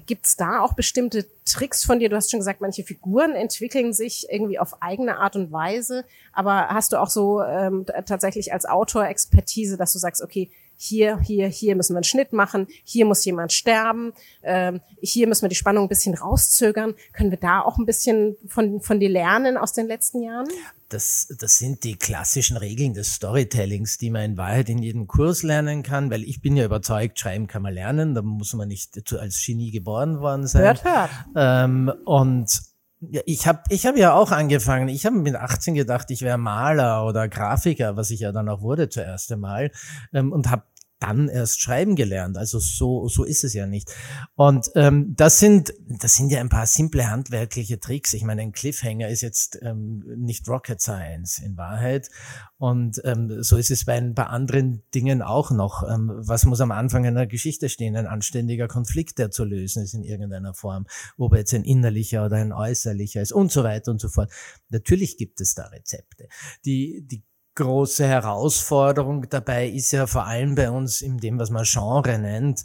[0.06, 2.08] Gibt's da auch bestimmte Tricks von dir?
[2.08, 6.04] Du hast schon gesagt, manche Figuren entwickeln sich irgendwie auf eigene Art und Weise.
[6.32, 11.18] Aber hast du auch so ähm, tatsächlich als Autor Expertise, dass du sagst, okay, hier,
[11.20, 15.48] hier, hier müssen wir einen Schnitt machen, hier muss jemand sterben, ähm, hier müssen wir
[15.48, 16.94] die Spannung ein bisschen rauszögern.
[17.12, 20.48] Können wir da auch ein bisschen von, von dir lernen aus den letzten Jahren?
[20.94, 25.42] Das, das sind die klassischen Regeln des Storytellings, die man in Wahrheit in jedem Kurs
[25.42, 29.12] lernen kann, weil ich bin ja überzeugt, schreiben kann man lernen, da muss man nicht
[29.12, 30.62] als Genie geboren worden sein.
[30.62, 31.10] Hört, hört.
[31.34, 32.62] Ähm, und
[33.00, 34.88] ja, ich habe ich hab ja auch angefangen.
[34.88, 38.60] Ich habe mit 18 gedacht, ich wäre Maler oder Grafiker, was ich ja dann auch
[38.60, 39.72] wurde zuerst einmal,
[40.12, 40.62] ähm, und habe
[41.04, 42.36] dann erst schreiben gelernt.
[42.36, 43.94] Also so, so ist es ja nicht.
[44.34, 48.14] Und ähm, das sind, das sind ja ein paar simple handwerkliche Tricks.
[48.14, 52.10] Ich meine, ein Cliffhanger ist jetzt ähm, nicht Rocket Science in Wahrheit.
[52.56, 55.82] Und ähm, so ist es bei ein paar anderen Dingen auch noch.
[55.88, 57.96] Ähm, was muss am Anfang einer Geschichte stehen?
[57.96, 60.86] Ein anständiger Konflikt, der zu lösen ist in irgendeiner Form.
[61.18, 64.32] Ob er jetzt ein innerlicher oder ein äußerlicher ist und so weiter und so fort.
[64.70, 66.28] Natürlich gibt es da Rezepte.
[66.64, 67.22] Die, die
[67.54, 72.64] große Herausforderung dabei ist ja vor allem bei uns in dem, was man Genre nennt,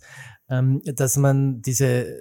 [0.49, 2.17] ähm, dass man diese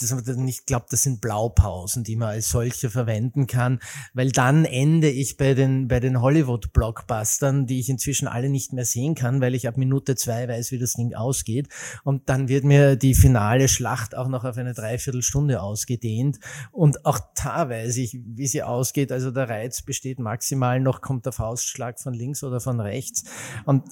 [0.00, 3.80] das nicht glaubt, das sind Blaupausen, die man als solche verwenden kann,
[4.12, 8.84] weil dann ende ich bei den, bei den Hollywood-Blockbustern, die ich inzwischen alle nicht mehr
[8.84, 11.68] sehen kann, weil ich ab Minute zwei weiß, wie das Ding ausgeht.
[12.02, 16.38] Und dann wird mir die finale Schlacht auch noch auf eine Dreiviertelstunde ausgedehnt.
[16.72, 19.12] Und auch da weiß ich, wie sie ausgeht.
[19.12, 23.24] Also der Reiz besteht maximal noch, kommt der Faustschlag von links oder von rechts.
[23.64, 23.84] Und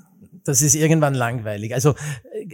[0.44, 1.74] das ist irgendwann langweilig.
[1.74, 1.94] Also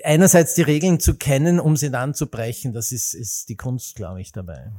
[0.05, 3.96] einerseits die Regeln zu kennen, um sie dann zu brechen, das ist, ist die Kunst,
[3.96, 4.70] glaube ich, dabei.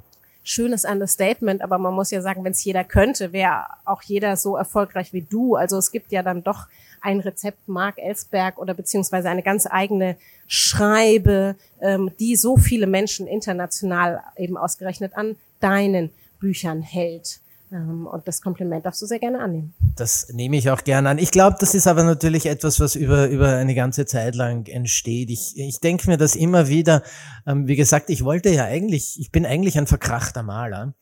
[0.43, 4.55] Schönes Understatement, aber man muss ja sagen, wenn es jeder könnte, wäre auch jeder so
[4.55, 5.55] erfolgreich wie du.
[5.55, 6.67] Also es gibt ja dann doch
[7.01, 10.17] ein Rezept Mark Ellsberg oder beziehungsweise eine ganz eigene
[10.47, 17.41] Schreibe, ähm, die so viele Menschen international eben ausgerechnet an deinen Büchern hält.
[17.71, 19.73] Ähm, und das Kompliment darfst du sehr gerne annehmen.
[19.95, 21.17] Das nehme ich auch gerne an.
[21.17, 25.29] Ich glaube, das ist aber natürlich etwas, was über, über eine ganze Zeit lang entsteht.
[25.29, 27.03] Ich, ich denke mir das immer wieder.
[27.45, 30.93] Ähm, wie gesagt, ich wollte ja eigentlich, ich bin eigentlich ein verkrachter Maler,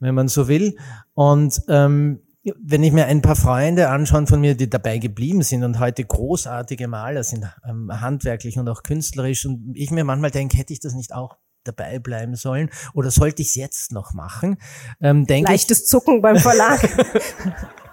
[0.00, 0.76] wenn man so will.
[1.14, 2.20] Und ähm,
[2.62, 6.04] wenn ich mir ein paar Freunde anschaue von mir, die dabei geblieben sind und heute
[6.04, 10.80] großartige Maler sind, ähm, handwerklich und auch künstlerisch, und ich mir manchmal denke, hätte ich
[10.80, 11.36] das nicht auch
[11.66, 14.56] dabei bleiben sollen oder sollte ich es jetzt noch machen?
[15.00, 16.80] Ähm, Leichtes ich, Zucken beim Verlag.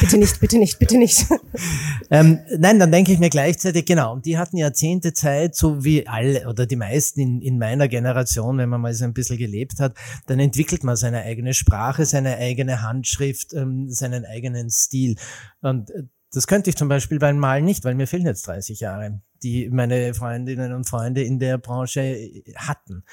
[0.00, 1.26] bitte nicht, bitte nicht, bitte nicht.
[2.10, 6.06] ähm, nein, dann denke ich mir gleichzeitig, genau, und die hatten Jahrzehnte Zeit, so wie
[6.06, 9.80] alle oder die meisten in, in meiner Generation, wenn man mal so ein bisschen gelebt
[9.80, 15.16] hat, dann entwickelt man seine eigene Sprache, seine eigene Handschrift, ähm, seinen eigenen Stil.
[15.60, 18.80] Und äh, das könnte ich zum Beispiel beim Malen nicht, weil mir fehlen jetzt 30
[18.80, 23.04] Jahre, die meine Freundinnen und Freunde in der Branche äh, hatten.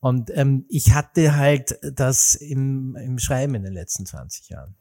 [0.00, 4.74] Und ähm, ich hatte halt das im, im Schreiben in den letzten 20 Jahren.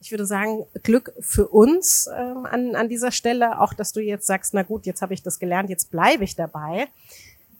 [0.00, 4.26] Ich würde sagen, Glück für uns ähm, an, an dieser Stelle, auch dass du jetzt
[4.26, 6.88] sagst, na gut, jetzt habe ich das gelernt, jetzt bleibe ich dabei.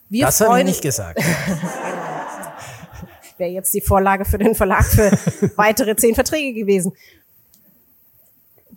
[0.08, 1.20] Wir das habe ich nicht gesagt.
[3.38, 5.10] Wäre jetzt die Vorlage für den Verlag für
[5.56, 6.92] weitere zehn Verträge gewesen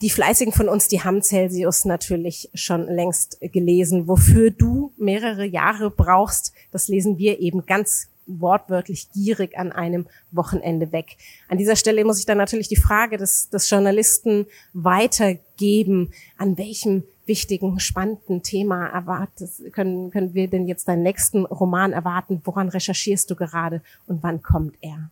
[0.06, 4.08] die Fleißigen von uns, die haben Celsius natürlich schon längst gelesen.
[4.08, 10.91] Wofür du mehrere Jahre brauchst, das lesen wir eben ganz wortwörtlich gierig an einem Wochenende
[10.91, 11.18] weg.
[11.50, 17.02] An dieser Stelle muss ich dann natürlich die Frage des, des Journalisten weitergeben, an welchem
[17.26, 22.44] wichtigen, spannenden Thema erwartet, können, können wir denn jetzt deinen nächsten Roman erwarten?
[22.44, 25.10] Woran recherchierst du gerade und wann kommt er?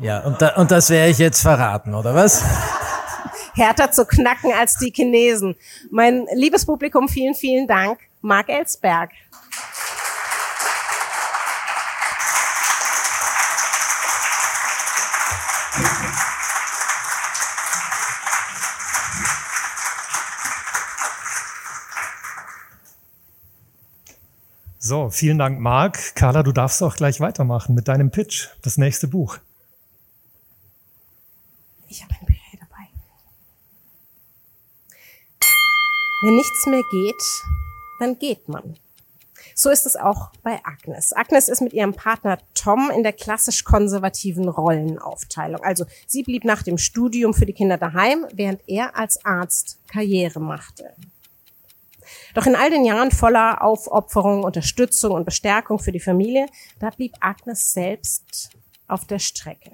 [0.00, 2.42] Ja, und, da, und das wäre ich jetzt verraten, oder was?
[3.54, 5.56] Härter zu knacken als die Chinesen.
[5.90, 8.00] Mein liebes Publikum, vielen, vielen Dank.
[8.20, 9.10] Marc Elsberg.
[24.86, 26.14] So, vielen Dank, Marc.
[26.14, 29.38] Carla, du darfst auch gleich weitermachen mit deinem Pitch, das nächste Buch.
[31.88, 32.33] Ich habe ein Bücher
[36.24, 37.22] Wenn nichts mehr geht,
[37.98, 38.78] dann geht man.
[39.54, 41.12] So ist es auch bei Agnes.
[41.12, 45.62] Agnes ist mit ihrem Partner Tom in der klassisch konservativen Rollenaufteilung.
[45.62, 50.40] Also sie blieb nach dem Studium für die Kinder daheim, während er als Arzt Karriere
[50.40, 50.94] machte.
[52.32, 56.46] Doch in all den Jahren voller Aufopferung, Unterstützung und Bestärkung für die Familie,
[56.80, 58.48] da blieb Agnes selbst
[58.88, 59.72] auf der Strecke.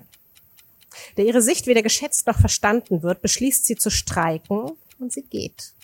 [1.15, 5.75] Da ihre Sicht weder geschätzt noch verstanden wird, beschließt sie zu streiken und sie geht.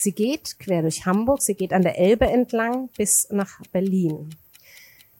[0.00, 4.30] Sie geht quer durch Hamburg, sie geht an der Elbe entlang bis nach Berlin.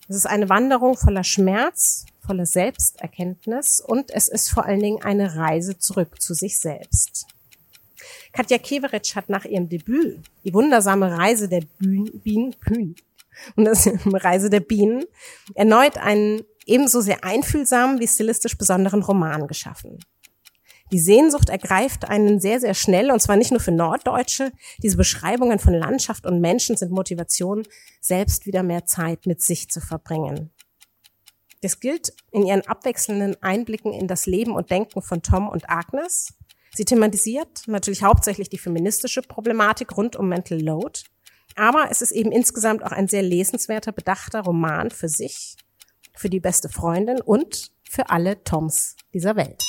[0.09, 5.35] Es ist eine Wanderung voller Schmerz, voller Selbsterkenntnis und es ist vor allen Dingen eine
[5.35, 7.27] Reise zurück zu sich selbst.
[8.33, 12.95] Katja Keveritsch hat nach ihrem Debüt die wundersame Reise der Bienen, Bienen, Bienen
[13.57, 15.05] und das Reise der Bienen
[15.55, 19.99] erneut einen ebenso sehr einfühlsamen wie stilistisch besonderen Roman geschaffen.
[20.91, 24.53] Die Sehnsucht ergreift einen sehr, sehr schnell, und zwar nicht nur für Norddeutsche.
[24.83, 27.65] Diese Beschreibungen von Landschaft und Menschen sind Motivation,
[28.01, 30.51] selbst wieder mehr Zeit mit sich zu verbringen.
[31.61, 36.35] Das gilt in ihren abwechselnden Einblicken in das Leben und Denken von Tom und Agnes.
[36.75, 41.01] Sie thematisiert natürlich hauptsächlich die feministische Problematik rund um Mental Load.
[41.57, 45.57] Aber es ist eben insgesamt auch ein sehr lesenswerter, bedachter Roman für sich,
[46.15, 49.65] für die beste Freundin und für alle Toms dieser Welt.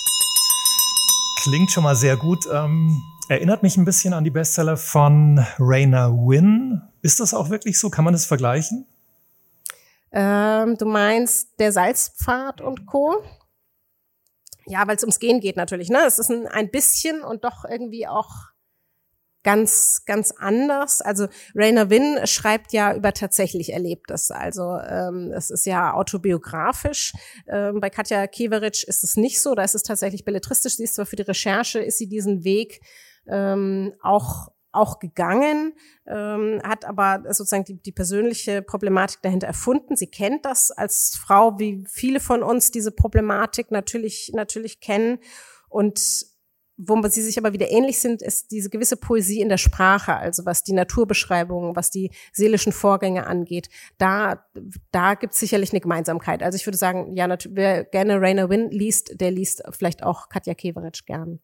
[1.42, 2.48] Klingt schon mal sehr gut.
[2.52, 6.82] Ähm, erinnert mich ein bisschen an die Bestseller von Raina Wynn.
[7.02, 7.90] Ist das auch wirklich so?
[7.90, 8.86] Kann man das vergleichen?
[10.12, 13.24] Ähm, du meinst der Salzpfad und Co.
[14.66, 15.90] Ja, weil es ums Gehen geht natürlich.
[15.90, 18.50] Ne, es ist ein, ein bisschen und doch irgendwie auch
[19.44, 21.02] ganz, ganz anders.
[21.02, 24.32] Also Rainer Wynn schreibt ja über tatsächlich Erlebtes.
[24.32, 27.14] Also ähm, es ist ja autobiografisch.
[27.48, 29.56] Ähm, bei Katja Keveritsch ist es nicht so.
[29.56, 30.76] Da ist es tatsächlich belletristisch.
[30.76, 32.82] Sie ist zwar für die Recherche, ist sie diesen Weg
[33.28, 35.74] ähm, auch auch gegangen,
[36.06, 39.96] ähm, hat aber sozusagen die, die persönliche Problematik dahinter erfunden.
[39.96, 45.18] Sie kennt das als Frau, wie viele von uns diese Problematik natürlich natürlich kennen
[45.70, 46.00] und
[46.82, 50.46] wo sie sich aber wieder ähnlich sind, ist diese gewisse Poesie in der Sprache, also
[50.46, 53.70] was die Naturbeschreibungen, was die seelischen Vorgänge angeht.
[53.98, 54.46] Da,
[54.92, 56.42] da gibt es sicherlich eine Gemeinsamkeit.
[56.42, 60.54] Also ich würde sagen, ja, wer gerne Rainer Wynn liest, der liest vielleicht auch Katja
[60.54, 61.40] Keveritsch gern.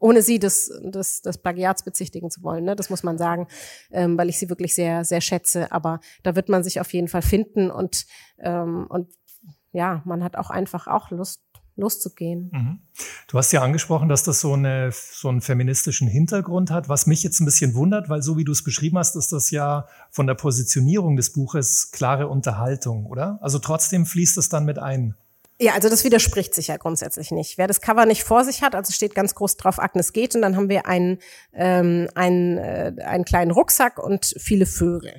[0.00, 2.74] Ohne sie des, des, des Plagiats bezichtigen zu wollen, ne?
[2.74, 3.46] das muss man sagen,
[3.92, 5.70] ähm, weil ich sie wirklich sehr, sehr schätze.
[5.70, 8.06] Aber da wird man sich auf jeden Fall finden und,
[8.40, 9.12] ähm, und
[9.70, 11.42] ja, man hat auch einfach auch Lust,
[11.76, 12.50] loszugehen.
[12.52, 12.78] Mhm.
[13.28, 17.22] Du hast ja angesprochen, dass das so, eine, so einen feministischen Hintergrund hat, was mich
[17.22, 20.26] jetzt ein bisschen wundert, weil so wie du es beschrieben hast, ist das ja von
[20.26, 23.38] der Positionierung des Buches klare Unterhaltung, oder?
[23.42, 25.16] Also trotzdem fließt es dann mit ein.
[25.60, 27.58] Ja, also das widerspricht sich ja grundsätzlich nicht.
[27.58, 30.42] Wer das Cover nicht vor sich hat, also steht ganz groß drauf, Agnes geht, und
[30.42, 31.18] dann haben wir einen,
[31.52, 35.14] ähm, einen, äh, einen kleinen Rucksack und viele Vögel,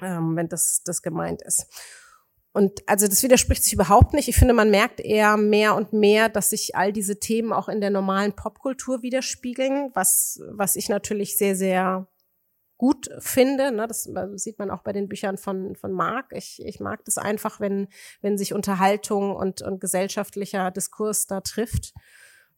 [0.00, 1.66] ähm, wenn das, das gemeint ist.
[2.52, 4.28] Und also das widerspricht sich überhaupt nicht.
[4.28, 7.80] Ich finde, man merkt eher mehr und mehr, dass sich all diese Themen auch in
[7.80, 12.06] der normalen Popkultur widerspiegeln, was, was ich natürlich sehr, sehr
[12.76, 13.72] gut finde.
[13.72, 13.86] Ne?
[13.86, 16.32] Das sieht man auch bei den Büchern von, von Marc.
[16.32, 17.88] Ich, ich mag das einfach, wenn,
[18.20, 21.94] wenn sich Unterhaltung und, und gesellschaftlicher Diskurs da trifft.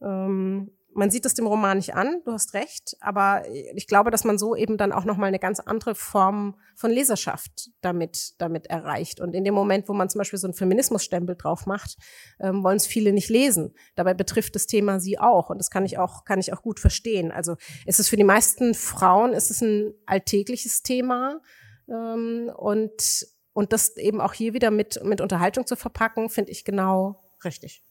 [0.03, 3.43] Ähm, man sieht es dem Roman nicht an, du hast recht, aber
[3.75, 7.71] ich glaube, dass man so eben dann auch nochmal eine ganz andere Form von Leserschaft
[7.81, 9.21] damit, damit erreicht.
[9.21, 11.97] Und in dem Moment, wo man zum Beispiel so einen Feminismusstempel drauf macht,
[12.41, 13.75] ähm, wollen es viele nicht lesen.
[13.97, 15.51] Dabei betrifft das Thema sie auch.
[15.51, 17.33] Und das kann ich auch, kann ich auch gut verstehen.
[17.33, 21.41] Also ist es für die meisten Frauen, ist es ein alltägliches Thema.
[21.89, 26.65] Ähm, und, und das eben auch hier wieder mit, mit Unterhaltung zu verpacken, finde ich
[26.65, 27.83] genau richtig.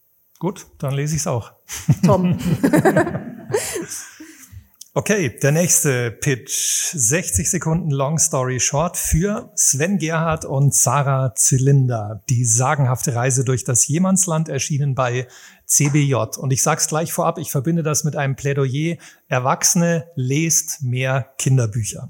[0.43, 1.53] Gut, dann lese ich es auch.
[2.05, 2.37] Tom.
[4.93, 6.91] okay, der nächste Pitch.
[6.93, 12.25] 60 Sekunden Long Story Short für Sven Gerhard und Sarah Zylinder.
[12.29, 15.29] Die sagenhafte Reise durch das Jemannsland erschienen bei
[15.65, 16.15] CBJ.
[16.39, 18.97] Und ich sag's gleich vorab, ich verbinde das mit einem Plädoyer.
[19.29, 22.09] Erwachsene lest mehr Kinderbücher.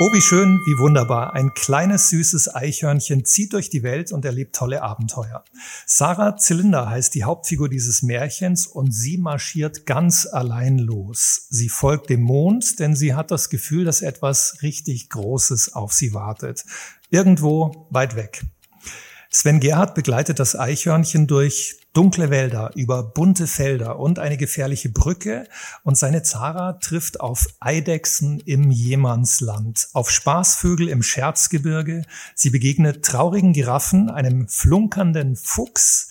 [0.00, 1.34] Oh, wie schön, wie wunderbar.
[1.34, 5.44] Ein kleines, süßes Eichhörnchen zieht durch die Welt und erlebt tolle Abenteuer.
[5.86, 11.46] Sarah Zylinder heißt die Hauptfigur dieses Märchens und sie marschiert ganz allein los.
[11.48, 16.12] Sie folgt dem Mond, denn sie hat das Gefühl, dass etwas richtig Großes auf sie
[16.12, 16.64] wartet.
[17.10, 18.42] Irgendwo weit weg.
[19.36, 25.48] Sven Gerhard begleitet das Eichhörnchen durch dunkle Wälder, über bunte Felder und eine gefährliche Brücke
[25.82, 32.04] und seine Zara trifft auf Eidechsen im Jemannsland, auf Spaßvögel im Scherzgebirge,
[32.36, 36.10] sie begegnet traurigen Giraffen, einem flunkernden Fuchs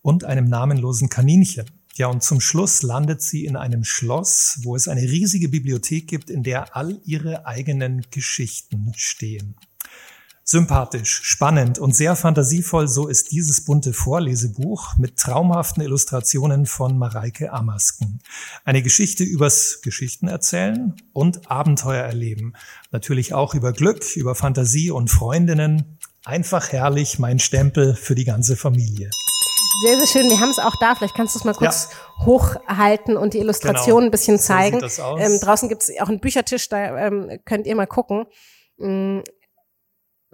[0.00, 1.66] und einem namenlosen Kaninchen.
[1.96, 6.30] Ja, und zum Schluss landet sie in einem Schloss, wo es eine riesige Bibliothek gibt,
[6.30, 9.56] in der all ihre eigenen Geschichten stehen.
[10.52, 17.54] Sympathisch, spannend und sehr fantasievoll, so ist dieses bunte Vorlesebuch mit traumhaften Illustrationen von Mareike
[17.54, 18.20] Amasken.
[18.66, 22.52] Eine Geschichte übers Geschichten erzählen und Abenteuer erleben.
[22.90, 25.96] Natürlich auch über Glück, über Fantasie und Freundinnen.
[26.26, 29.08] Einfach herrlich, mein Stempel für die ganze Familie.
[29.86, 30.28] Sehr, sehr schön.
[30.28, 30.94] Wir haben es auch da.
[30.94, 32.26] Vielleicht kannst du es mal kurz ja.
[32.26, 34.08] hochhalten und die Illustration genau.
[34.08, 34.86] ein bisschen zeigen.
[34.86, 38.26] So ähm, draußen gibt es auch einen Büchertisch, da ähm, könnt ihr mal gucken.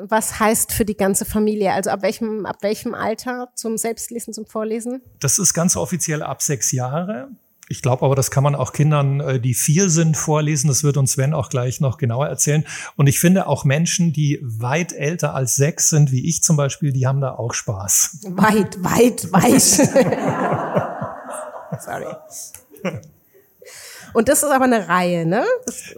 [0.01, 1.73] Was heißt für die ganze Familie?
[1.73, 5.03] Also ab welchem, ab welchem Alter zum Selbstlesen, zum Vorlesen?
[5.19, 7.31] Das ist ganz offiziell ab sechs Jahre.
[7.69, 10.69] Ich glaube aber, das kann man auch Kindern, äh, die vier sind, vorlesen.
[10.69, 12.65] Das wird uns Sven auch gleich noch genauer erzählen.
[12.95, 16.93] Und ich finde auch Menschen, die weit älter als sechs sind, wie ich zum Beispiel,
[16.93, 18.29] die haben da auch Spaß.
[18.31, 19.61] Weit, weit, weit.
[21.83, 22.07] Sorry.
[24.15, 25.45] Und das ist aber eine Reihe, ne?
[25.67, 25.97] Das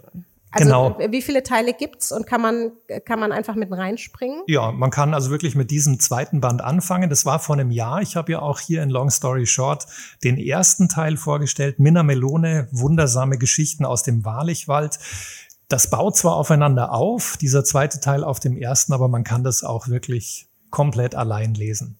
[0.51, 1.11] also genau.
[1.11, 2.71] wie viele Teile gibt's und kann man,
[3.05, 4.41] kann man einfach mit reinspringen?
[4.47, 7.09] Ja, man kann also wirklich mit diesem zweiten Band anfangen.
[7.09, 8.01] Das war vor einem Jahr.
[8.01, 9.85] Ich habe ja auch hier in Long Story Short
[10.25, 11.79] den ersten Teil vorgestellt.
[11.79, 14.99] Minna Melone, wundersame Geschichten aus dem Wahrlichwald.
[15.69, 19.63] Das baut zwar aufeinander auf, dieser zweite Teil auf dem ersten, aber man kann das
[19.63, 21.97] auch wirklich komplett allein lesen.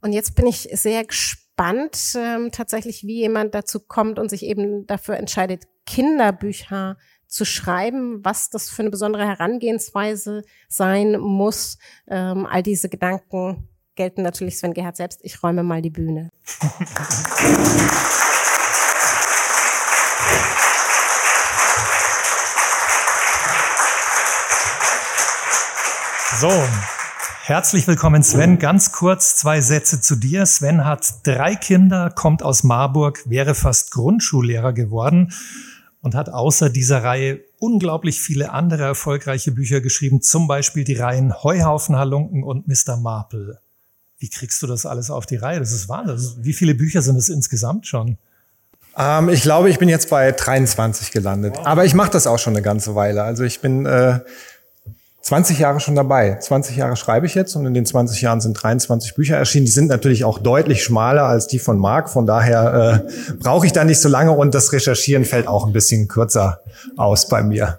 [0.00, 4.86] Und jetzt bin ich sehr gespannt, ähm, tatsächlich, wie jemand dazu kommt und sich eben
[4.86, 6.96] dafür entscheidet, Kinderbücher
[7.32, 11.78] zu schreiben, was das für eine besondere Herangehensweise sein muss.
[12.06, 15.20] Ähm, all diese Gedanken gelten natürlich Sven Gerhard selbst.
[15.22, 16.28] Ich räume mal die Bühne.
[26.38, 26.50] So,
[27.44, 28.58] herzlich willkommen Sven.
[28.58, 30.44] Ganz kurz zwei Sätze zu dir.
[30.44, 35.32] Sven hat drei Kinder, kommt aus Marburg, wäre fast Grundschullehrer geworden
[36.02, 41.42] und hat außer dieser Reihe unglaublich viele andere erfolgreiche Bücher geschrieben, zum Beispiel die Reihen
[41.42, 42.96] Heuhaufen, Halunken und Mr.
[42.96, 43.60] Marple.
[44.18, 45.60] Wie kriegst du das alles auf die Reihe?
[45.60, 46.44] Das ist Wahnsinn.
[46.44, 48.18] Wie viele Bücher sind es insgesamt schon?
[48.96, 51.56] Ähm, ich glaube, ich bin jetzt bei 23 gelandet.
[51.56, 51.66] Wow.
[51.66, 53.22] Aber ich mache das auch schon eine ganze Weile.
[53.22, 54.20] Also ich bin äh,
[55.22, 56.36] 20 Jahre schon dabei.
[56.36, 59.66] 20 Jahre schreibe ich jetzt und in den 20 Jahren sind 23 Bücher erschienen.
[59.66, 62.10] Die sind natürlich auch deutlich schmaler als die von Marc.
[62.10, 65.72] Von daher äh, brauche ich da nicht so lange und das Recherchieren fällt auch ein
[65.72, 66.60] bisschen kürzer
[66.96, 67.78] aus bei mir.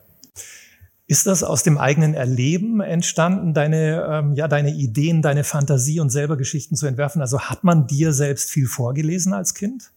[1.06, 6.10] Ist das aus dem eigenen Erleben entstanden, deine, ähm, ja, deine Ideen, deine Fantasie und
[6.10, 7.22] selber Geschichten zu entwerfen?
[7.22, 9.92] Also hat man dir selbst viel vorgelesen als Kind?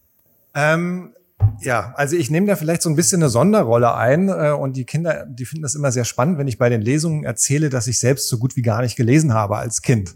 [0.53, 1.13] Ähm,
[1.59, 4.85] ja, also ich nehme da vielleicht so ein bisschen eine Sonderrolle ein äh, und die
[4.85, 7.99] Kinder, die finden das immer sehr spannend, wenn ich bei den Lesungen erzähle, dass ich
[7.99, 10.15] selbst so gut wie gar nicht gelesen habe als Kind.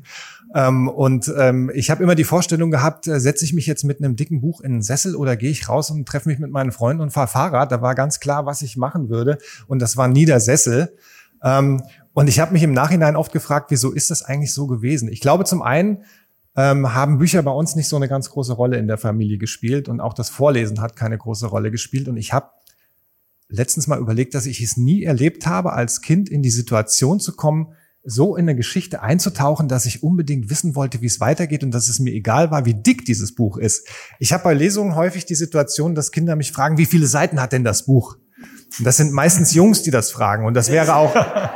[0.54, 4.00] Ähm, und ähm, ich habe immer die Vorstellung gehabt, äh, setze ich mich jetzt mit
[4.00, 6.72] einem dicken Buch in einen Sessel oder gehe ich raus und treffe mich mit meinen
[6.72, 7.72] Freunden und fahre Fahrrad.
[7.72, 10.96] Da war ganz klar, was ich machen würde und das war nie der Sessel.
[11.44, 11.82] Ähm,
[12.14, 15.10] und ich habe mich im Nachhinein oft gefragt, wieso ist das eigentlich so gewesen?
[15.10, 16.04] Ich glaube zum einen,
[16.56, 19.88] ähm, haben Bücher bei uns nicht so eine ganz große Rolle in der Familie gespielt
[19.88, 22.08] und auch das Vorlesen hat keine große Rolle gespielt.
[22.08, 22.50] Und ich habe
[23.48, 27.36] letztens mal überlegt, dass ich es nie erlebt habe, als Kind in die Situation zu
[27.36, 27.74] kommen,
[28.04, 31.88] so in eine Geschichte einzutauchen, dass ich unbedingt wissen wollte, wie es weitergeht und dass
[31.88, 33.88] es mir egal war, wie dick dieses Buch ist.
[34.20, 37.52] Ich habe bei Lesungen häufig die Situation, dass Kinder mich fragen, wie viele Seiten hat
[37.52, 38.18] denn das Buch?
[38.80, 40.46] Das sind meistens Jungs, die das fragen.
[40.46, 41.14] Und das wäre auch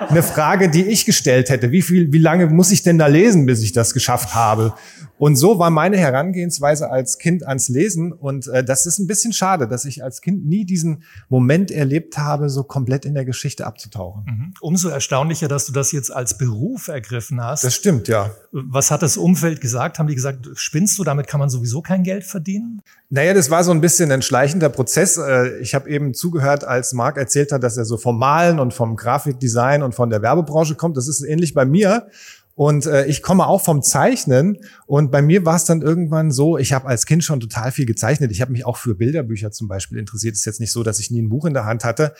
[0.09, 1.71] eine Frage, die ich gestellt hätte.
[1.71, 4.73] Wie viel, wie lange muss ich denn da lesen, bis ich das geschafft habe?
[5.17, 8.11] Und so war meine Herangehensweise als Kind ans Lesen.
[8.11, 12.17] Und äh, das ist ein bisschen schade, dass ich als Kind nie diesen Moment erlebt
[12.17, 14.25] habe, so komplett in der Geschichte abzutauchen.
[14.25, 14.53] Mhm.
[14.59, 17.63] Umso erstaunlicher, dass du das jetzt als Beruf ergriffen hast.
[17.63, 18.31] Das stimmt, ja.
[18.51, 19.99] Was hat das Umfeld gesagt?
[19.99, 22.81] Haben die gesagt, spinnst du, damit kann man sowieso kein Geld verdienen?
[23.09, 25.17] Naja, das war so ein bisschen ein schleichender Prozess.
[25.17, 28.73] Äh, ich habe eben zugehört, als Marc erzählt hat, dass er so vom Malen und
[28.73, 30.97] vom Grafikdesign und von der Werbebranche kommt.
[30.97, 32.07] Das ist ähnlich bei mir.
[32.55, 36.57] Und äh, ich komme auch vom Zeichnen und bei mir war es dann irgendwann so,
[36.57, 38.31] ich habe als Kind schon total viel gezeichnet.
[38.31, 40.35] Ich habe mich auch für Bilderbücher zum Beispiel interessiert.
[40.35, 42.13] Ist jetzt nicht so, dass ich nie ein Buch in der Hand hatte.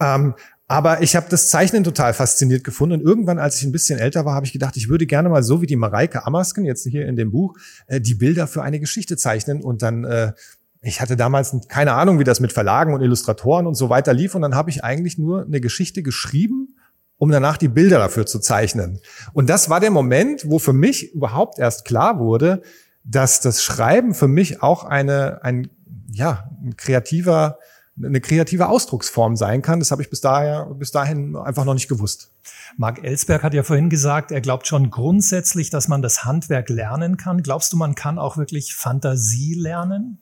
[0.00, 0.34] Ähm,
[0.66, 3.00] aber ich habe das Zeichnen total fasziniert gefunden.
[3.00, 5.42] Und irgendwann, als ich ein bisschen älter war, habe ich gedacht, ich würde gerne mal
[5.42, 7.54] so wie die Mareike Amasken, jetzt hier in dem Buch,
[7.86, 9.62] äh, die Bilder für eine Geschichte zeichnen.
[9.62, 10.32] Und dann, äh,
[10.80, 14.34] ich hatte damals keine Ahnung, wie das mit Verlagen und Illustratoren und so weiter lief.
[14.34, 16.74] Und dann habe ich eigentlich nur eine Geschichte geschrieben
[17.18, 19.00] um danach die Bilder dafür zu zeichnen.
[19.32, 22.62] Und das war der Moment, wo für mich überhaupt erst klar wurde,
[23.04, 25.68] dass das Schreiben für mich auch eine, ein,
[26.10, 27.58] ja, ein kreativer,
[28.02, 29.78] eine kreative Ausdrucksform sein kann.
[29.78, 32.32] Das habe ich bis daher, bis dahin einfach noch nicht gewusst.
[32.76, 37.16] Marc Ellsberg hat ja vorhin gesagt, er glaubt schon grundsätzlich, dass man das Handwerk lernen
[37.16, 37.42] kann.
[37.42, 40.18] Glaubst du, man kann auch wirklich Fantasie lernen?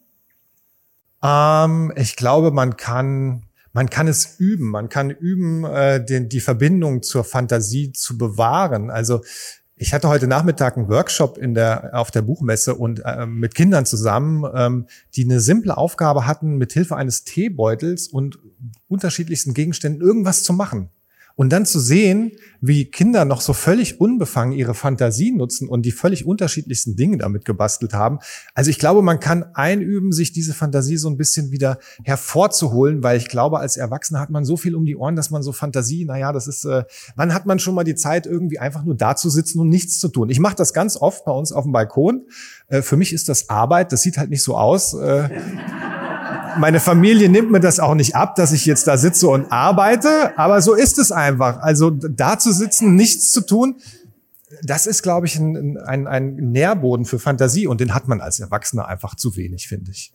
[1.23, 4.69] Ähm, ich glaube, man kann man kann es üben.
[4.69, 8.91] Man kann üben, äh, den, die Verbindung zur Fantasie zu bewahren.
[8.91, 9.23] Also
[9.77, 13.85] ich hatte heute Nachmittag einen Workshop in der, auf der Buchmesse und äh, mit Kindern
[13.85, 18.39] zusammen, ähm, die eine simple Aufgabe hatten, mit Hilfe eines Teebeutels und
[18.89, 20.91] unterschiedlichsten Gegenständen irgendwas zu machen.
[21.35, 25.91] Und dann zu sehen, wie Kinder noch so völlig unbefangen ihre Fantasie nutzen und die
[25.91, 28.19] völlig unterschiedlichsten Dinge damit gebastelt haben.
[28.55, 33.17] Also ich glaube, man kann einüben, sich diese Fantasie so ein bisschen wieder hervorzuholen, weil
[33.17, 36.05] ich glaube, als Erwachsener hat man so viel um die Ohren, dass man so Fantasie,
[36.05, 36.85] naja, das ist, äh,
[37.17, 39.99] wann hat man schon mal die Zeit, irgendwie einfach nur da zu sitzen und nichts
[39.99, 40.31] zu tun?
[40.31, 42.27] Ich mache das ganz oft bei uns auf dem Balkon.
[42.69, 44.95] Äh, für mich ist das Arbeit, das sieht halt nicht so aus.
[44.95, 45.31] Äh,
[46.59, 50.37] meine Familie nimmt mir das auch nicht ab, dass ich jetzt da sitze und arbeite,
[50.39, 51.59] aber so ist es einfach.
[51.59, 53.77] Also da zu sitzen, nichts zu tun,
[54.63, 58.41] das ist, glaube ich, ein, ein, ein Nährboden für Fantasie und den hat man als
[58.41, 60.13] Erwachsener einfach zu wenig, finde ich.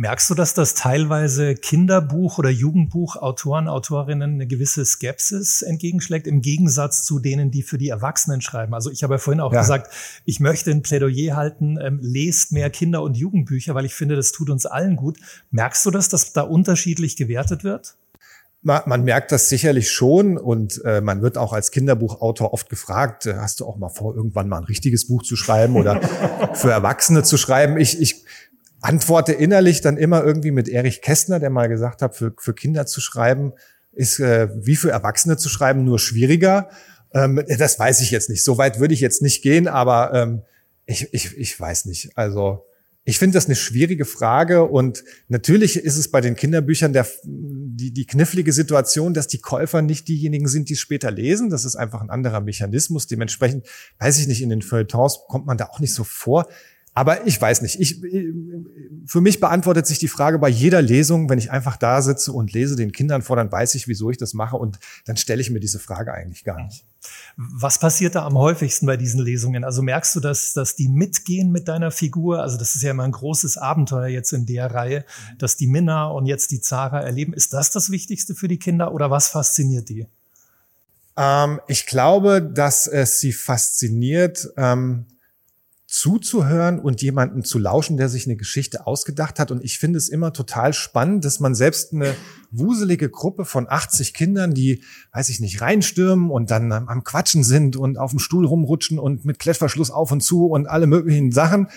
[0.00, 7.02] Merkst du, dass das teilweise Kinderbuch- oder Jugendbuchautoren, Autorinnen eine gewisse Skepsis entgegenschlägt, im Gegensatz
[7.02, 8.74] zu denen, die für die Erwachsenen schreiben?
[8.74, 9.60] Also ich habe ja vorhin auch ja.
[9.60, 9.92] gesagt,
[10.24, 14.30] ich möchte ein Plädoyer halten, ähm, lest mehr Kinder- und Jugendbücher, weil ich finde, das
[14.30, 15.18] tut uns allen gut.
[15.50, 17.96] Merkst du das, dass da unterschiedlich gewertet wird?
[18.62, 23.26] Man, man merkt das sicherlich schon und äh, man wird auch als Kinderbuchautor oft gefragt,
[23.26, 26.00] äh, hast du auch mal vor, irgendwann mal ein richtiges Buch zu schreiben oder
[26.54, 27.78] für Erwachsene zu schreiben?
[27.78, 28.24] Ich, ich
[28.80, 32.86] antworte innerlich dann immer irgendwie mit Erich Kästner, der mal gesagt hat, für, für Kinder
[32.86, 33.52] zu schreiben
[33.92, 36.68] ist äh, wie für Erwachsene zu schreiben nur schwieriger.
[37.12, 38.44] Ähm, das weiß ich jetzt nicht.
[38.44, 40.42] So weit würde ich jetzt nicht gehen, aber ähm,
[40.86, 42.16] ich, ich, ich weiß nicht.
[42.16, 42.64] Also
[43.04, 47.90] ich finde das eine schwierige Frage und natürlich ist es bei den Kinderbüchern der, die,
[47.90, 51.48] die knifflige Situation, dass die Käufer nicht diejenigen sind, die es später lesen.
[51.48, 53.06] Das ist einfach ein anderer Mechanismus.
[53.06, 53.66] Dementsprechend
[53.98, 56.48] weiß ich nicht, in den Feuilletons kommt man da auch nicht so vor.
[56.98, 57.78] Aber ich weiß nicht.
[57.78, 58.00] Ich,
[59.06, 62.52] für mich beantwortet sich die Frage bei jeder Lesung, wenn ich einfach da sitze und
[62.52, 65.48] lese den Kindern vor, dann weiß ich, wieso ich das mache und dann stelle ich
[65.48, 66.84] mir diese Frage eigentlich gar nicht.
[67.36, 69.62] Was passiert da am häufigsten bei diesen Lesungen?
[69.62, 72.42] Also merkst du, dass, dass die mitgehen mit deiner Figur?
[72.42, 75.04] Also das ist ja immer ein großes Abenteuer jetzt in der Reihe,
[75.38, 77.32] dass die Minna und jetzt die Zara erleben.
[77.32, 80.08] Ist das das Wichtigste für die Kinder oder was fasziniert die?
[81.16, 85.06] Ähm, ich glaube, dass es sie fasziniert, ähm,
[85.88, 89.50] zuzuhören und jemanden zu lauschen, der sich eine Geschichte ausgedacht hat.
[89.50, 92.14] Und ich finde es immer total spannend, dass man selbst eine
[92.50, 97.74] wuselige Gruppe von 80 Kindern, die, weiß ich nicht, reinstürmen und dann am Quatschen sind
[97.76, 101.68] und auf dem Stuhl rumrutschen und mit Klettverschluss auf und zu und alle möglichen Sachen.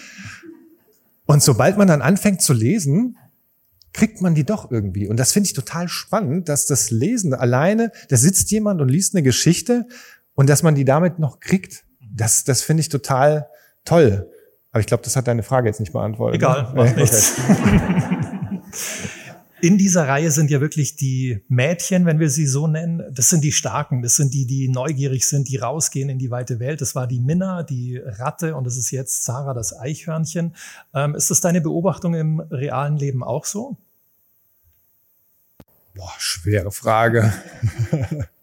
[1.26, 3.18] Und sobald man dann anfängt zu lesen,
[3.94, 5.08] kriegt man die doch irgendwie.
[5.08, 9.16] Und das finde ich total spannend, dass das Lesen alleine, da sitzt jemand und liest
[9.16, 9.88] eine Geschichte
[10.34, 11.86] und dass man die damit noch kriegt.
[12.14, 13.48] Das, das finde ich total
[13.86, 14.30] toll.
[14.72, 16.42] Aber ich glaube, das hat deine Frage jetzt nicht beantwortet.
[16.42, 16.48] Ne?
[16.48, 17.36] Egal, macht nichts.
[19.62, 23.44] In dieser Reihe sind ja wirklich die Mädchen, wenn wir sie so nennen, das sind
[23.44, 26.82] die Starken, das sind die, die neugierig sind, die rausgehen in die weite Welt.
[26.82, 30.56] Das war die Minna, die Ratte und das ist jetzt Sarah, das Eichhörnchen.
[30.96, 33.78] Ähm, ist das deine Beobachtung im realen Leben auch so?
[35.94, 37.32] Boah, schwere Frage.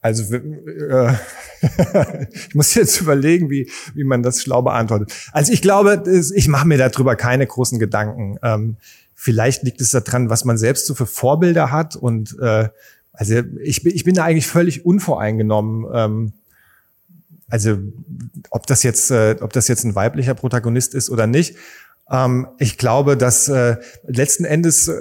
[0.00, 1.14] Also äh,
[2.46, 5.12] ich muss jetzt überlegen, wie, wie man das schlau beantwortet.
[5.32, 6.02] Also ich glaube,
[6.34, 8.38] ich mache mir darüber keine großen Gedanken.
[8.42, 8.76] Ähm,
[9.14, 11.96] vielleicht liegt es daran, was man selbst so für Vorbilder hat.
[11.96, 12.68] Und äh,
[13.12, 15.86] also ich, ich bin da eigentlich völlig unvoreingenommen.
[15.92, 16.32] Ähm,
[17.48, 17.78] also
[18.50, 21.56] ob das jetzt, äh, ob das jetzt ein weiblicher Protagonist ist oder nicht.
[22.10, 24.94] Ähm, ich glaube, dass äh, letzten Endes äh,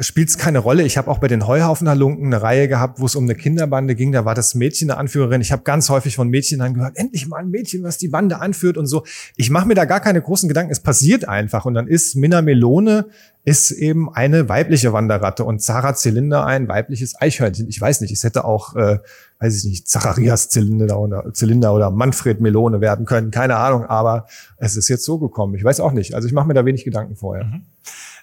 [0.00, 0.84] spielt es keine Rolle.
[0.84, 4.12] Ich habe auch bei den Heuhaufenhalunken eine Reihe gehabt, wo es um eine Kinderbande ging.
[4.12, 5.40] Da war das Mädchen eine Anführerin.
[5.40, 8.40] Ich habe ganz häufig von Mädchen dann gehört, endlich mal ein Mädchen, was die Bande
[8.40, 9.04] anführt und so.
[9.36, 10.72] Ich mache mir da gar keine großen Gedanken.
[10.72, 11.66] Es passiert einfach.
[11.66, 13.06] Und dann ist Minna Melone
[13.44, 17.68] ist eben eine weibliche Wanderratte und Zara Zylinder ein weibliches Eichhörnchen.
[17.68, 18.98] Ich weiß nicht, es hätte auch, äh,
[19.38, 24.26] weiß ich nicht, Zacharias Zylinder oder, Zylinder oder Manfred Melone werden können, keine Ahnung, aber
[24.58, 25.54] es ist jetzt so gekommen.
[25.54, 26.14] Ich weiß auch nicht.
[26.14, 27.44] Also ich mache mir da wenig Gedanken vorher.
[27.44, 27.66] Mhm.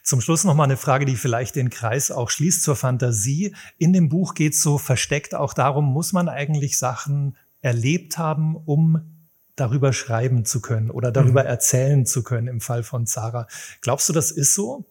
[0.03, 3.53] Zum Schluss noch mal eine Frage, die vielleicht den Kreis auch schließt zur Fantasie.
[3.77, 8.55] In dem Buch geht es so versteckt auch darum, muss man eigentlich Sachen erlebt haben,
[8.55, 9.01] um
[9.57, 11.49] darüber schreiben zu können oder darüber mhm.
[11.49, 13.47] erzählen zu können im Fall von Zara.
[13.81, 14.85] Glaubst du, das ist so?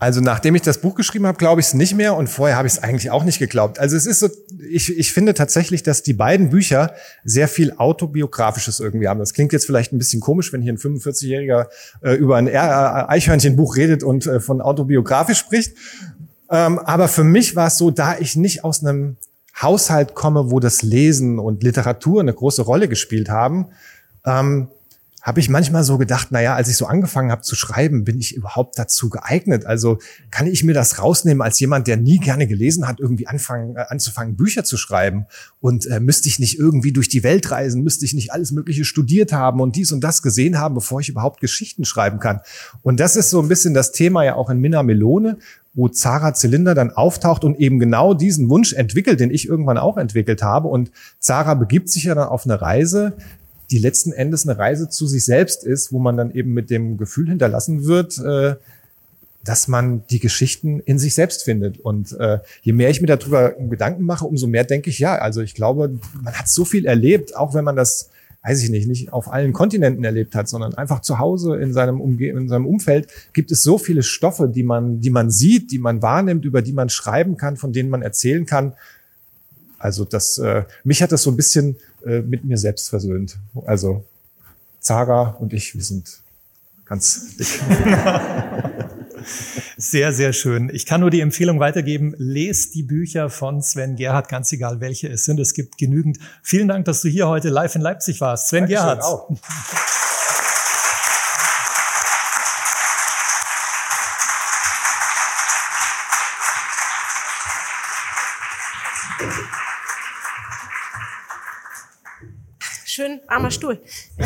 [0.00, 2.66] Also nachdem ich das Buch geschrieben habe, glaube ich es nicht mehr und vorher habe
[2.66, 3.78] ich es eigentlich auch nicht geglaubt.
[3.78, 4.28] Also es ist so,
[4.70, 9.20] ich, ich finde tatsächlich, dass die beiden Bücher sehr viel autobiografisches irgendwie haben.
[9.20, 11.66] Das klingt jetzt vielleicht ein bisschen komisch, wenn hier ein 45-Jähriger
[12.02, 15.76] äh, über ein Eichhörnchenbuch redet und äh, von autobiografisch spricht.
[16.50, 19.18] Ähm, aber für mich war es so, da ich nicht aus einem
[19.60, 23.66] Haushalt komme, wo das Lesen und Literatur eine große Rolle gespielt haben,
[24.24, 24.68] ähm,
[25.22, 28.18] habe ich manchmal so gedacht, na ja, als ich so angefangen habe zu schreiben, bin
[28.18, 29.66] ich überhaupt dazu geeignet?
[29.66, 29.98] Also
[30.30, 33.84] kann ich mir das rausnehmen als jemand, der nie gerne gelesen hat, irgendwie anfangen, äh,
[33.88, 35.26] anzufangen, Bücher zu schreiben?
[35.60, 37.82] Und äh, müsste ich nicht irgendwie durch die Welt reisen?
[37.82, 41.10] Müsste ich nicht alles Mögliche studiert haben und dies und das gesehen haben, bevor ich
[41.10, 42.40] überhaupt Geschichten schreiben kann?
[42.82, 45.36] Und das ist so ein bisschen das Thema ja auch in Minna Melone,
[45.74, 49.98] wo Zara Zylinder dann auftaucht und eben genau diesen Wunsch entwickelt, den ich irgendwann auch
[49.98, 50.68] entwickelt habe.
[50.68, 53.12] Und Zara begibt sich ja dann auf eine Reise,
[53.70, 56.96] die letzten Endes eine Reise zu sich selbst ist, wo man dann eben mit dem
[56.96, 58.56] Gefühl hinterlassen wird, äh,
[59.44, 61.78] dass man die Geschichten in sich selbst findet.
[61.78, 65.40] Und äh, je mehr ich mir darüber Gedanken mache, umso mehr denke ich, ja, also
[65.40, 68.10] ich glaube, man hat so viel erlebt, auch wenn man das,
[68.42, 72.00] weiß ich nicht, nicht auf allen Kontinenten erlebt hat, sondern einfach zu Hause in seinem,
[72.00, 75.78] Umge in seinem Umfeld gibt es so viele Stoffe, die man, die man sieht, die
[75.78, 78.74] man wahrnimmt, über die man schreiben kann, von denen man erzählen kann.
[79.78, 83.38] Also das, äh, mich hat das so ein bisschen äh, mit mir selbst versöhnt.
[83.66, 84.04] Also
[84.80, 86.20] Zara und ich, wir sind
[86.84, 87.46] ganz dick.
[89.76, 90.70] Sehr, sehr schön.
[90.72, 95.08] Ich kann nur die Empfehlung weitergeben, lest die Bücher von Sven Gerhardt, ganz egal welche
[95.08, 95.40] es sind.
[95.40, 96.18] Es gibt genügend.
[96.42, 98.48] Vielen Dank, dass du hier heute live in Leipzig warst.
[98.48, 99.02] Sven Dankeschön, Gerhardt.
[99.02, 99.30] Auch.
[113.30, 113.80] Armer Stuhl.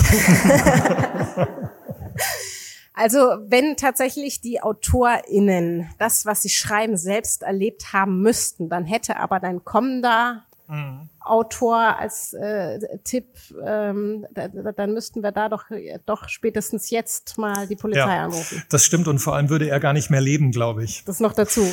[2.94, 9.16] also wenn tatsächlich die AutorInnen das, was sie schreiben, selbst erlebt haben müssten, dann hätte
[9.16, 11.08] aber dein kommender mhm.
[11.20, 13.26] Autor als äh, Tipp,
[13.64, 15.64] ähm, da, dann müssten wir da doch,
[16.06, 18.62] doch spätestens jetzt mal die Polizei ja, anrufen.
[18.68, 21.04] Das stimmt und vor allem würde er gar nicht mehr leben, glaube ich.
[21.04, 21.66] Das noch dazu.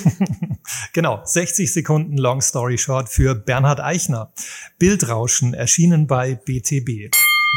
[0.94, 4.32] genau, 60 Sekunden Long Story Short für Bernhard Eichner.
[4.80, 7.12] Bildrauschen erschienen bei BTB.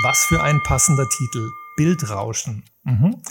[0.04, 1.63] Was für ein passender Titel.
[1.76, 2.64] Bildrauschen.
[2.84, 3.22] Mhm.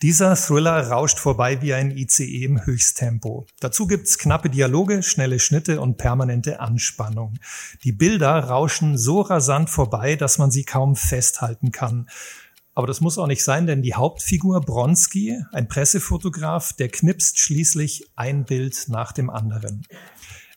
[0.00, 3.46] Dieser Thriller rauscht vorbei wie ein ICE im Höchsttempo.
[3.60, 7.34] Dazu gibt's knappe Dialoge, schnelle Schnitte und permanente Anspannung.
[7.84, 12.08] Die Bilder rauschen so rasant vorbei, dass man sie kaum festhalten kann.
[12.74, 18.10] Aber das muss auch nicht sein, denn die Hauptfigur Bronski, ein Pressefotograf, der knipst schließlich
[18.16, 19.86] ein Bild nach dem anderen.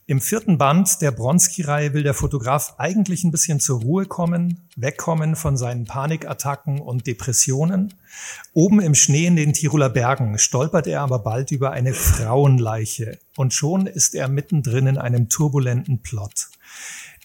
[0.07, 5.35] Im vierten Band der Bronski-Reihe will der Fotograf eigentlich ein bisschen zur Ruhe kommen, wegkommen
[5.35, 7.91] von seinen Panikattacken und Depressionen.
[8.53, 13.55] Oben im Schnee in den Tiroler Bergen stolpert er aber bald über eine Frauenleiche und
[13.55, 16.49] schon ist er mittendrin in einem turbulenten Plot.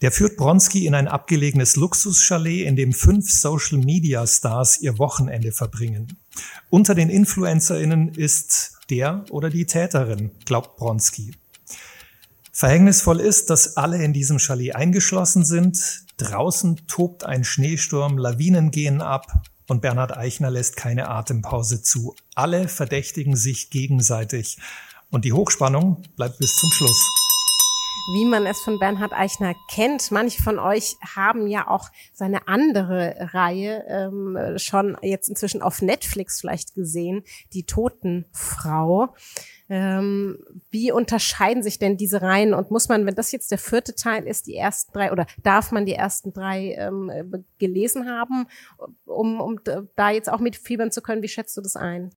[0.01, 6.17] Der führt Bronski in ein abgelegenes Luxuschalet, in dem fünf Social-Media-Stars ihr Wochenende verbringen.
[6.71, 11.35] Unter den InfluencerInnen ist der oder die Täterin, glaubt Bronski.
[12.61, 16.05] Verhängnisvoll ist, dass alle in diesem Chalet eingeschlossen sind.
[16.19, 19.33] Draußen tobt ein Schneesturm, Lawinen gehen ab
[19.67, 22.15] und Bernhard Eichner lässt keine Atempause zu.
[22.35, 24.59] Alle verdächtigen sich gegenseitig
[25.11, 27.03] und die Hochspannung bleibt bis zum Schluss.
[28.13, 33.31] Wie man es von Bernhard Eichner kennt, manche von euch haben ja auch seine andere
[33.33, 37.23] Reihe ähm, schon jetzt inzwischen auf Netflix vielleicht gesehen,
[37.55, 39.15] die Totenfrau.
[39.73, 40.37] Ähm,
[40.73, 44.27] wie unterscheiden sich denn diese Reihen und muss man, wenn das jetzt der vierte Teil
[44.27, 48.49] ist, die ersten drei oder darf man die ersten drei ähm, gelesen haben,
[49.05, 49.61] um, um
[49.95, 51.23] da jetzt auch mitfiebern zu können?
[51.23, 52.11] Wie schätzt du das ein?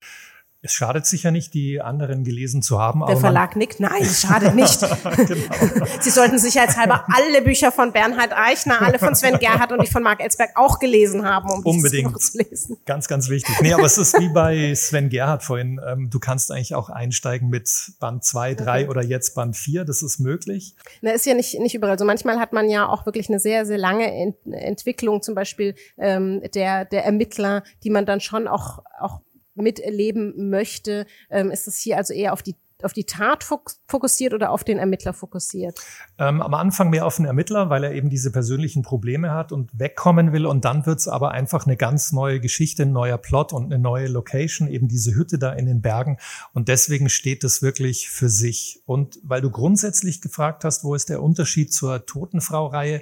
[0.66, 3.06] Es schadet sicher nicht, die anderen gelesen zu haben.
[3.06, 3.82] Der Verlag nickt.
[3.82, 4.80] Nein, es schadet nicht.
[4.80, 5.86] genau.
[6.00, 10.02] Sie sollten sicherheitshalber alle Bücher von Bernhard Eichner, alle von Sven Gerhardt und die von
[10.02, 12.18] Marc Ellsberg auch gelesen haben, um Unbedingt.
[12.22, 12.78] zu lesen.
[12.86, 13.54] Ganz, ganz wichtig.
[13.62, 15.82] Nee, aber es ist wie bei Sven Gerhardt vorhin.
[15.86, 18.90] Ähm, du kannst eigentlich auch einsteigen mit Band 2, 3 okay.
[18.90, 19.84] oder jetzt Band 4.
[19.84, 20.76] Das ist möglich.
[21.02, 22.00] Na, ist ja nicht, nicht überall.
[22.00, 25.76] So manchmal hat man ja auch wirklich eine sehr, sehr lange Ent Entwicklung, zum Beispiel
[25.98, 29.20] ähm, der, der Ermittler, die man dann schon auch, auch
[29.56, 34.52] miterleben möchte, ähm, ist es hier also eher auf die auf die Tat fokussiert oder
[34.52, 35.80] auf den Ermittler fokussiert?
[36.18, 39.78] Ähm, am Anfang mehr auf den Ermittler, weil er eben diese persönlichen Probleme hat und
[39.78, 40.46] wegkommen will.
[40.46, 44.08] Und dann wird's aber einfach eine ganz neue Geschichte, ein neuer Plot und eine neue
[44.08, 46.18] Location, eben diese Hütte da in den Bergen.
[46.54, 48.82] Und deswegen steht es wirklich für sich.
[48.86, 53.02] Und weil du grundsätzlich gefragt hast, wo ist der Unterschied zur Totenfrau-Reihe?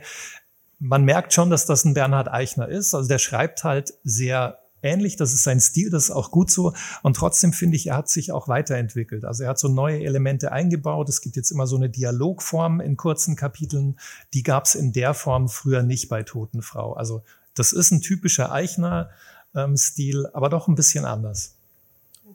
[0.80, 2.94] Man merkt schon, dass das ein Bernhard Eichner ist.
[2.94, 6.74] Also der schreibt halt sehr ähnlich, das ist sein Stil, das ist auch gut so.
[7.04, 9.26] Und trotzdem finde ich, er hat sich auch weiterentwickelt.
[9.26, 11.10] Also er hat so neue Elemente eingebaut.
[11.10, 14.00] Es gibt jetzt immer so eine Dialogform in kurzen Kapiteln.
[14.34, 16.94] Die gab es in der Form früher nicht bei Totenfrau.
[16.94, 17.24] Also
[17.54, 21.56] das ist ein typischer Eichner-Stil, aber doch ein bisschen anders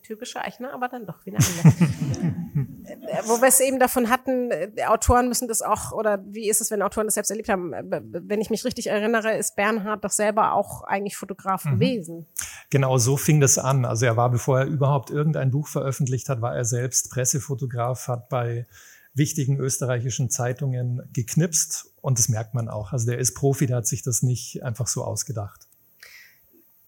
[0.06, 1.64] typische Eichner, aber dann doch wieder anders.
[3.28, 6.70] Wo wir es eben davon hatten, äh, Autoren müssen das auch, oder wie ist es,
[6.70, 7.72] wenn Autoren das selbst erlebt haben?
[7.72, 11.70] Äh, wenn ich mich richtig erinnere, ist Bernhard doch selber auch eigentlich Fotograf mhm.
[11.72, 12.26] gewesen.
[12.70, 13.84] Genau, so fing das an.
[13.84, 18.28] Also er war, bevor er überhaupt irgendein Buch veröffentlicht hat, war er selbst Pressefotograf, hat
[18.28, 18.66] bei
[19.14, 22.92] wichtigen österreichischen Zeitungen geknipst und das merkt man auch.
[22.92, 25.65] Also der ist Profi, der hat sich das nicht einfach so ausgedacht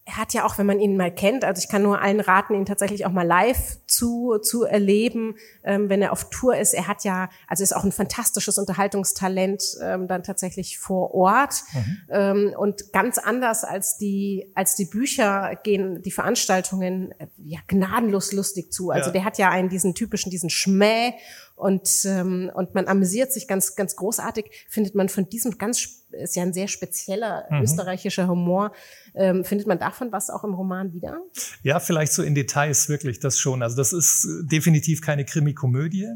[0.09, 2.55] er hat ja auch, wenn man ihn mal kennt, also ich kann nur allen raten,
[2.55, 6.73] ihn tatsächlich auch mal live zu, zu erleben, ähm, wenn er auf Tour ist.
[6.73, 11.61] Er hat ja, also ist auch ein fantastisches Unterhaltungstalent ähm, dann tatsächlich vor Ort.
[11.73, 11.97] Mhm.
[12.09, 18.31] Ähm, und ganz anders als die, als die Bücher gehen die Veranstaltungen äh, ja gnadenlos
[18.31, 18.89] lustig zu.
[18.89, 19.13] Also ja.
[19.13, 21.13] der hat ja einen diesen typischen, diesen Schmäh
[21.59, 26.37] und, ähm, und man amüsiert sich ganz, ganz großartig, findet man von diesem ganz, ist
[26.37, 27.63] ja ein sehr spezieller mhm.
[27.63, 28.71] österreichischer Humor,
[29.13, 31.21] ähm, findet man davon was auch im Roman wieder?
[31.61, 33.61] Ja, vielleicht so in Details wirklich das schon.
[33.61, 36.13] Also das ist definitiv keine Krimi-Komödie.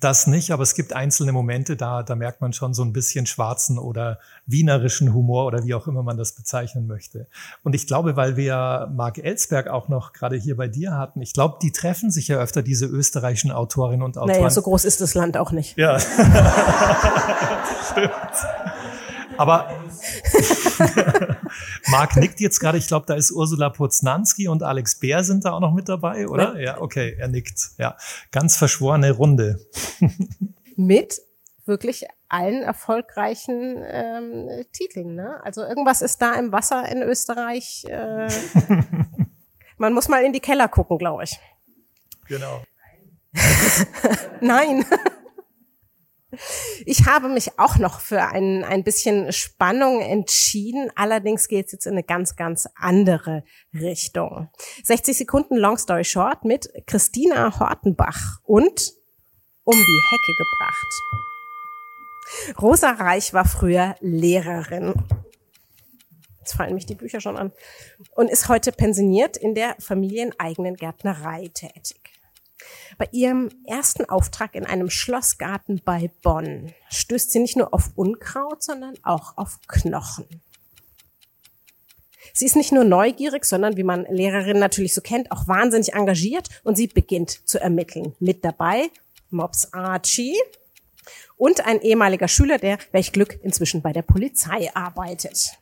[0.00, 3.24] Das nicht, aber es gibt einzelne Momente, da, da merkt man schon so ein bisschen
[3.26, 7.26] schwarzen oder wienerischen Humor oder wie auch immer man das bezeichnen möchte.
[7.62, 11.32] Und ich glaube, weil wir Marc Ellsberg auch noch gerade hier bei dir hatten, ich
[11.32, 14.36] glaube, die treffen sich ja öfter, diese österreichischen Autorinnen und Autoren.
[14.36, 15.78] Naja, so groß ist das Land auch nicht.
[15.78, 15.98] Ja.
[17.90, 18.12] Stimmt.
[19.38, 19.70] Aber
[21.86, 25.52] Marc nickt jetzt gerade, ich glaube, da ist Ursula Poznanski und Alex Bär sind da
[25.52, 26.54] auch noch mit dabei, oder?
[26.54, 27.70] Ja, ja okay, er nickt.
[27.78, 27.96] Ja,
[28.32, 29.60] ganz verschworene Runde.
[30.76, 31.20] mit
[31.66, 35.14] wirklich allen erfolgreichen ähm, Titeln.
[35.14, 35.40] Ne?
[35.44, 37.84] Also irgendwas ist da im Wasser in Österreich.
[37.88, 38.28] Äh,
[39.78, 41.38] man muss mal in die Keller gucken, glaube ich.
[42.26, 42.62] Genau.
[44.40, 44.84] Nein.
[46.84, 50.90] Ich habe mich auch noch für ein, ein bisschen Spannung entschieden.
[50.94, 54.50] Allerdings geht es jetzt in eine ganz, ganz andere Richtung.
[54.84, 58.92] 60 Sekunden Long Story Short mit Christina Hortenbach und
[59.64, 61.02] um die Hecke gebracht.
[62.60, 64.94] Rosa Reich war früher Lehrerin.
[66.40, 67.52] Jetzt fallen mich die Bücher schon an.
[68.16, 72.17] Und ist heute pensioniert in der familieneigenen Gärtnerei tätig.
[72.96, 78.62] Bei ihrem ersten Auftrag in einem Schlossgarten bei Bonn stößt sie nicht nur auf Unkraut,
[78.62, 80.26] sondern auch auf Knochen.
[82.32, 86.48] Sie ist nicht nur neugierig, sondern wie man Lehrerin natürlich so kennt, auch wahnsinnig engagiert
[86.64, 88.14] und sie beginnt zu ermitteln.
[88.20, 88.90] Mit dabei
[89.30, 90.36] Mops Archie
[91.36, 95.58] Und ein ehemaliger Schüler, der, welch Glück, inzwischen bei der Polizei arbeitet.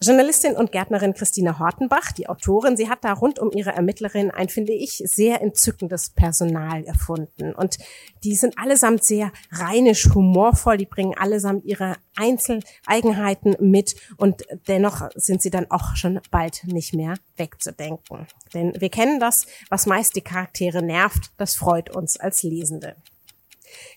[0.00, 4.48] Journalistin und Gärtnerin Christina Hortenbach, die Autorin, sie hat da rund um ihre Ermittlerin ein,
[4.48, 7.52] finde ich, sehr entzückendes Personal erfunden.
[7.52, 7.78] Und
[8.22, 15.42] die sind allesamt sehr rheinisch, humorvoll, die bringen allesamt ihre Einzeleigenheiten mit und dennoch sind
[15.42, 18.28] sie dann auch schon bald nicht mehr wegzudenken.
[18.54, 22.94] Denn wir kennen das, was meist die Charaktere nervt, das freut uns als Lesende.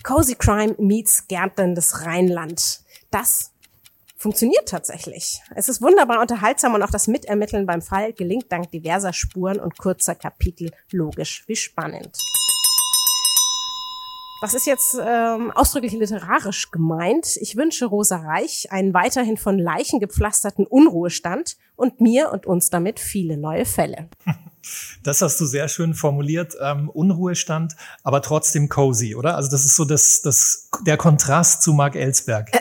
[0.03, 2.81] Cozy Crime meets Gärtnerndes Rheinland.
[3.11, 3.50] Das
[4.21, 5.41] funktioniert tatsächlich.
[5.55, 9.77] Es ist wunderbar unterhaltsam und auch das Mitermitteln beim Fall gelingt dank diverser Spuren und
[9.77, 12.17] kurzer Kapitel logisch wie spannend.
[14.41, 17.37] Das ist jetzt ähm, ausdrücklich literarisch gemeint.
[17.37, 22.99] Ich wünsche Rosa Reich einen weiterhin von Leichen gepflasterten Unruhestand und mir und uns damit
[22.99, 24.09] viele neue Fälle.
[25.03, 29.35] Das hast du sehr schön formuliert, ähm, Unruhestand, aber trotzdem cozy, oder?
[29.35, 32.51] Also das ist so das, das, der Kontrast zu Mark Ellsberg.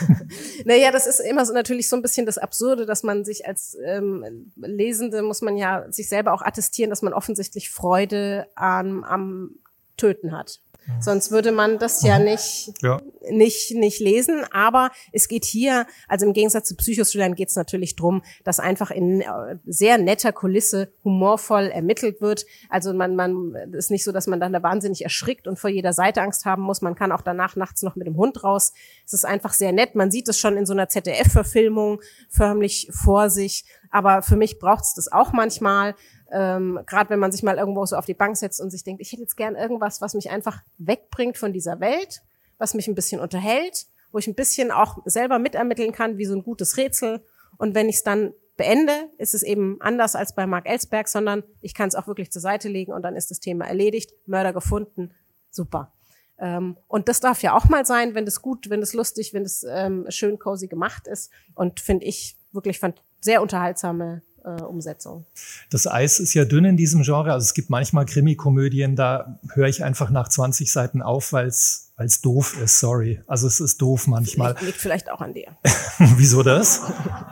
[0.64, 3.78] naja, das ist immer so natürlich so ein bisschen das Absurde, dass man sich als
[3.86, 9.52] ähm, Lesende muss man ja sich selber auch attestieren, dass man offensichtlich Freude am, am
[9.96, 10.60] Töten hat.
[10.98, 13.00] Sonst würde man das ja nicht, ja.
[13.30, 14.44] nicht, nicht lesen.
[14.50, 18.90] Aber es geht hier, also im Gegensatz zu Psychostudien geht es natürlich drum, dass einfach
[18.90, 22.44] in äh, sehr netter Kulisse humorvoll ermittelt wird.
[22.68, 25.92] Also man, man ist nicht so, dass man dann da wahnsinnig erschrickt und vor jeder
[25.92, 26.82] Seite Angst haben muss.
[26.82, 28.72] Man kann auch danach nachts noch mit dem Hund raus.
[29.06, 29.94] Es ist einfach sehr nett.
[29.94, 33.64] Man sieht es schon in so einer ZDF-Verfilmung förmlich vor sich.
[33.90, 35.94] Aber für mich braucht es das auch manchmal.
[36.32, 39.00] Ähm, Gerade wenn man sich mal irgendwo so auf die Bank setzt und sich denkt,
[39.00, 42.22] ich hätte jetzt gern irgendwas, was mich einfach wegbringt von dieser Welt,
[42.58, 46.34] was mich ein bisschen unterhält, wo ich ein bisschen auch selber mitermitteln kann, wie so
[46.34, 47.24] ein gutes Rätsel.
[47.56, 51.42] Und wenn ich es dann beende, ist es eben anders als bei Mark Ellsberg, sondern
[51.60, 54.52] ich kann es auch wirklich zur Seite legen und dann ist das Thema erledigt, Mörder
[54.52, 55.14] gefunden,
[55.50, 55.92] super.
[56.38, 59.44] Ähm, und das darf ja auch mal sein, wenn das gut, wenn das lustig, wenn
[59.44, 61.30] das ähm, schön cozy gemacht ist.
[61.54, 65.26] Und finde ich wirklich fand sehr unterhaltsame Umsetzung.
[65.70, 67.32] Das Eis ist ja dünn in diesem Genre.
[67.32, 71.90] Also es gibt manchmal Krimikomödien, da höre ich einfach nach 20 Seiten auf, weil es
[72.00, 73.20] weil es doof ist, sorry.
[73.26, 74.52] Also es ist doof manchmal.
[74.52, 75.54] Liegt, liegt vielleicht auch an dir.
[76.16, 76.80] Wieso das?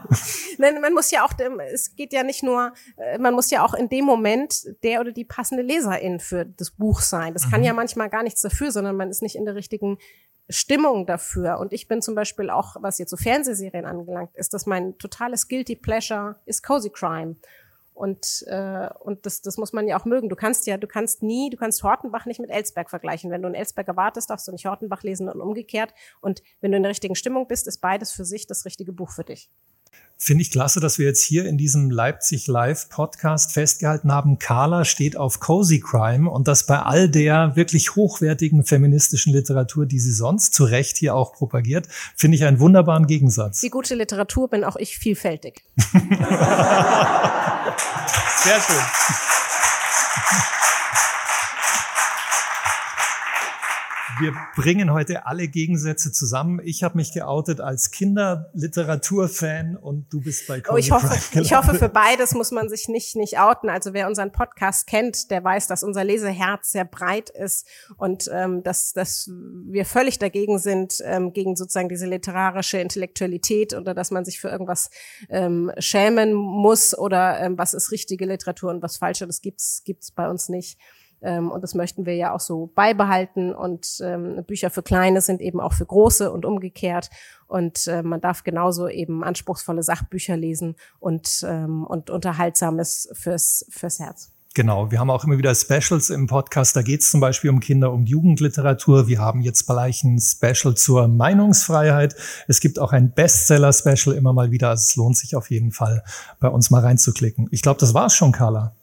[0.59, 1.33] Nein, man muss ja auch,
[1.73, 5.13] es geht ja nicht nur, äh, man muss ja auch in dem Moment der oder
[5.13, 7.33] die passende Leserin für das Buch sein.
[7.33, 7.51] Das mhm.
[7.51, 9.97] kann ja manchmal gar nichts dafür, sondern man ist nicht in der richtigen
[10.49, 11.59] Stimmung dafür.
[11.59, 15.49] Und ich bin zum Beispiel auch, was jetzt so Fernsehserien angelangt, ist, dass mein totales
[15.49, 17.37] Guilty Pleasure ist Cozy Crime.
[17.99, 20.29] Und, äh, und das, das muss man ja auch mögen.
[20.29, 23.33] Du kannst ja, du kannst nie, du kannst Hortenbach nicht mit Elsberg vergleichen.
[23.33, 25.93] Wenn du einen Elsberg erwartest, darfst du nicht Hortenbach lesen und umgekehrt.
[26.21, 29.11] Und wenn du in der richtigen Stimmung bist, ist beides für sich das richtige Buch
[29.11, 29.51] für dich.
[30.21, 34.85] Finde ich klasse, dass wir jetzt hier in diesem Leipzig Live Podcast festgehalten haben, Carla
[34.85, 40.11] steht auf Cozy Crime und das bei all der wirklich hochwertigen feministischen Literatur, die sie
[40.11, 43.61] sonst zu Recht hier auch propagiert, finde ich einen wunderbaren Gegensatz.
[43.61, 45.63] Die gute Literatur bin auch ich vielfältig.
[48.43, 48.85] Sehr schön.
[54.21, 56.61] Wir bringen heute alle Gegensätze zusammen.
[56.65, 61.55] Ich habe mich geoutet als Kinderliteraturfan und du bist bei Cozy oh, ich hoffe, Ich
[61.55, 63.69] hoffe, für beides muss man sich nicht, nicht outen.
[63.71, 67.67] Also wer unseren Podcast kennt, der weiß, dass unser Leseherz sehr breit ist
[67.97, 73.95] und ähm, dass, dass wir völlig dagegen sind, ähm, gegen sozusagen diese literarische Intellektualität oder
[73.95, 74.91] dass man sich für irgendwas
[75.29, 80.11] ähm, schämen muss oder ähm, was ist richtige Literatur und was falsche, das gibt's gibt's
[80.11, 80.79] bei uns nicht.
[81.23, 83.55] Ähm, und das möchten wir ja auch so beibehalten.
[83.55, 87.11] Und ähm, Bücher für Kleine sind eben auch für Große und umgekehrt.
[87.47, 93.99] Und äh, man darf genauso eben anspruchsvolle Sachbücher lesen und, ähm, und Unterhaltsames fürs, fürs
[93.99, 94.33] Herz.
[94.55, 96.75] Genau, wir haben auch immer wieder Specials im Podcast.
[96.75, 99.07] Da geht es zum Beispiel um Kinder- und Jugendliteratur.
[99.07, 102.17] Wir haben jetzt gleich ein Special zur Meinungsfreiheit.
[102.49, 104.71] Es gibt auch ein Bestseller-Special immer mal wieder.
[104.71, 106.03] Also es lohnt sich auf jeden Fall,
[106.41, 107.47] bei uns mal reinzuklicken.
[107.53, 108.75] Ich glaube, das war's schon, Carla.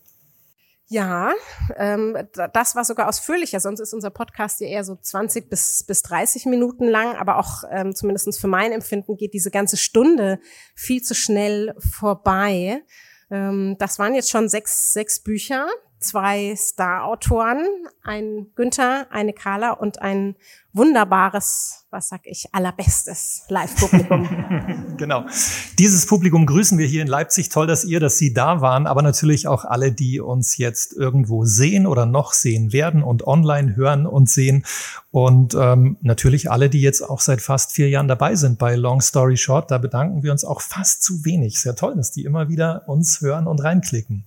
[0.88, 1.34] Ja,
[1.78, 2.16] ähm,
[2.54, 3.60] das war sogar ausführlicher.
[3.60, 7.16] Sonst ist unser Podcast ja eher so 20 bis, bis 30 Minuten lang.
[7.16, 10.40] Aber auch ähm, zumindest für mein Empfinden geht diese ganze Stunde
[10.76, 12.84] viel zu schnell vorbei.
[13.32, 15.68] Ähm, das waren jetzt schon sechs, sechs Bücher,
[16.06, 17.66] zwei Star-Autoren,
[18.04, 20.36] ein Günther, eine Carla und ein
[20.76, 24.96] wunderbares, was sag ich, allerbestes Live-Publikum.
[24.98, 25.26] genau.
[25.80, 27.50] Dieses Publikum grüßen wir hier in Leipzig.
[27.50, 31.46] Toll, dass ihr, dass Sie da waren, aber natürlich auch alle, die uns jetzt irgendwo
[31.46, 34.66] sehen oder noch sehen werden und online hören und sehen.
[35.12, 39.00] Und ähm, natürlich alle, die jetzt auch seit fast vier Jahren dabei sind bei Long
[39.00, 39.72] Story Short.
[39.72, 41.62] Da bedanken wir uns auch fast zu wenig.
[41.62, 44.26] Sehr toll, dass die immer wieder uns hören und reinklicken.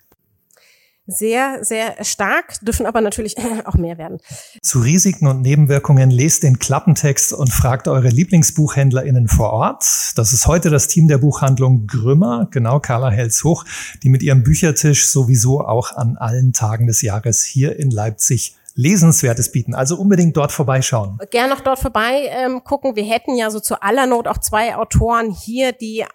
[1.09, 3.35] Sehr, sehr stark, dürfen aber natürlich
[3.65, 4.19] auch mehr werden.
[4.63, 9.85] Zu Risiken und Nebenwirkungen lest den Klappentext und fragt eure LieblingsbuchhändlerInnen vor Ort.
[10.17, 13.65] Das ist heute das Team der Buchhandlung Grümmer, genau Carla Helshoch,
[14.03, 19.51] die mit ihrem Büchertisch sowieso auch an allen Tagen des Jahres hier in Leipzig Lesenswertes
[19.51, 19.75] bieten.
[19.75, 21.19] Also unbedingt dort vorbeischauen.
[21.33, 22.95] Gerne noch dort vorbei ähm, gucken.
[22.95, 26.07] Wir hätten ja so zu aller Not auch zwei Autoren hier, die äh,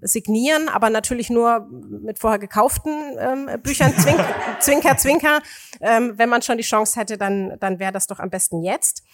[0.00, 3.96] signieren, aber natürlich nur mit vorher gekauften ähm, Büchern.
[3.96, 4.18] Zwink,
[4.60, 5.42] zwinker, zwinker.
[5.80, 9.04] Ähm, wenn man schon die Chance hätte, dann, dann wäre das doch am besten jetzt.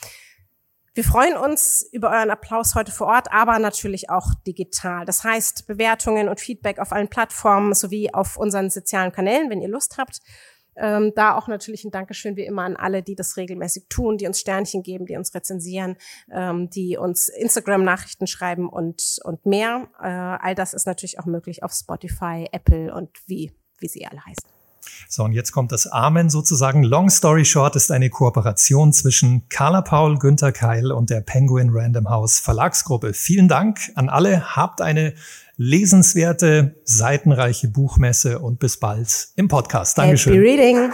[0.94, 5.04] Wir freuen uns über euren Applaus heute vor Ort, aber natürlich auch digital.
[5.04, 9.68] Das heißt, Bewertungen und Feedback auf allen Plattformen sowie auf unseren sozialen Kanälen, wenn ihr
[9.68, 10.20] Lust habt.
[10.78, 14.26] Ähm, da auch natürlich ein Dankeschön wie immer an alle, die das regelmäßig tun, die
[14.26, 15.96] uns Sternchen geben, die uns rezensieren,
[16.32, 19.88] ähm, die uns Instagram-Nachrichten schreiben und, und mehr.
[20.00, 24.24] Äh, all das ist natürlich auch möglich auf Spotify, Apple und wie, wie sie alle
[24.24, 24.48] heißen.
[25.08, 26.82] So, und jetzt kommt das Amen sozusagen.
[26.82, 32.08] Long Story Short ist eine Kooperation zwischen Carla Paul, Günther Keil und der Penguin Random
[32.08, 33.12] House Verlagsgruppe.
[33.12, 34.56] Vielen Dank an alle.
[34.56, 35.14] Habt eine
[35.58, 39.98] lesenswerte, seitenreiche Buchmesse und bis bald im Podcast.
[39.98, 40.34] Dankeschön.
[40.34, 40.90] Happy Reading.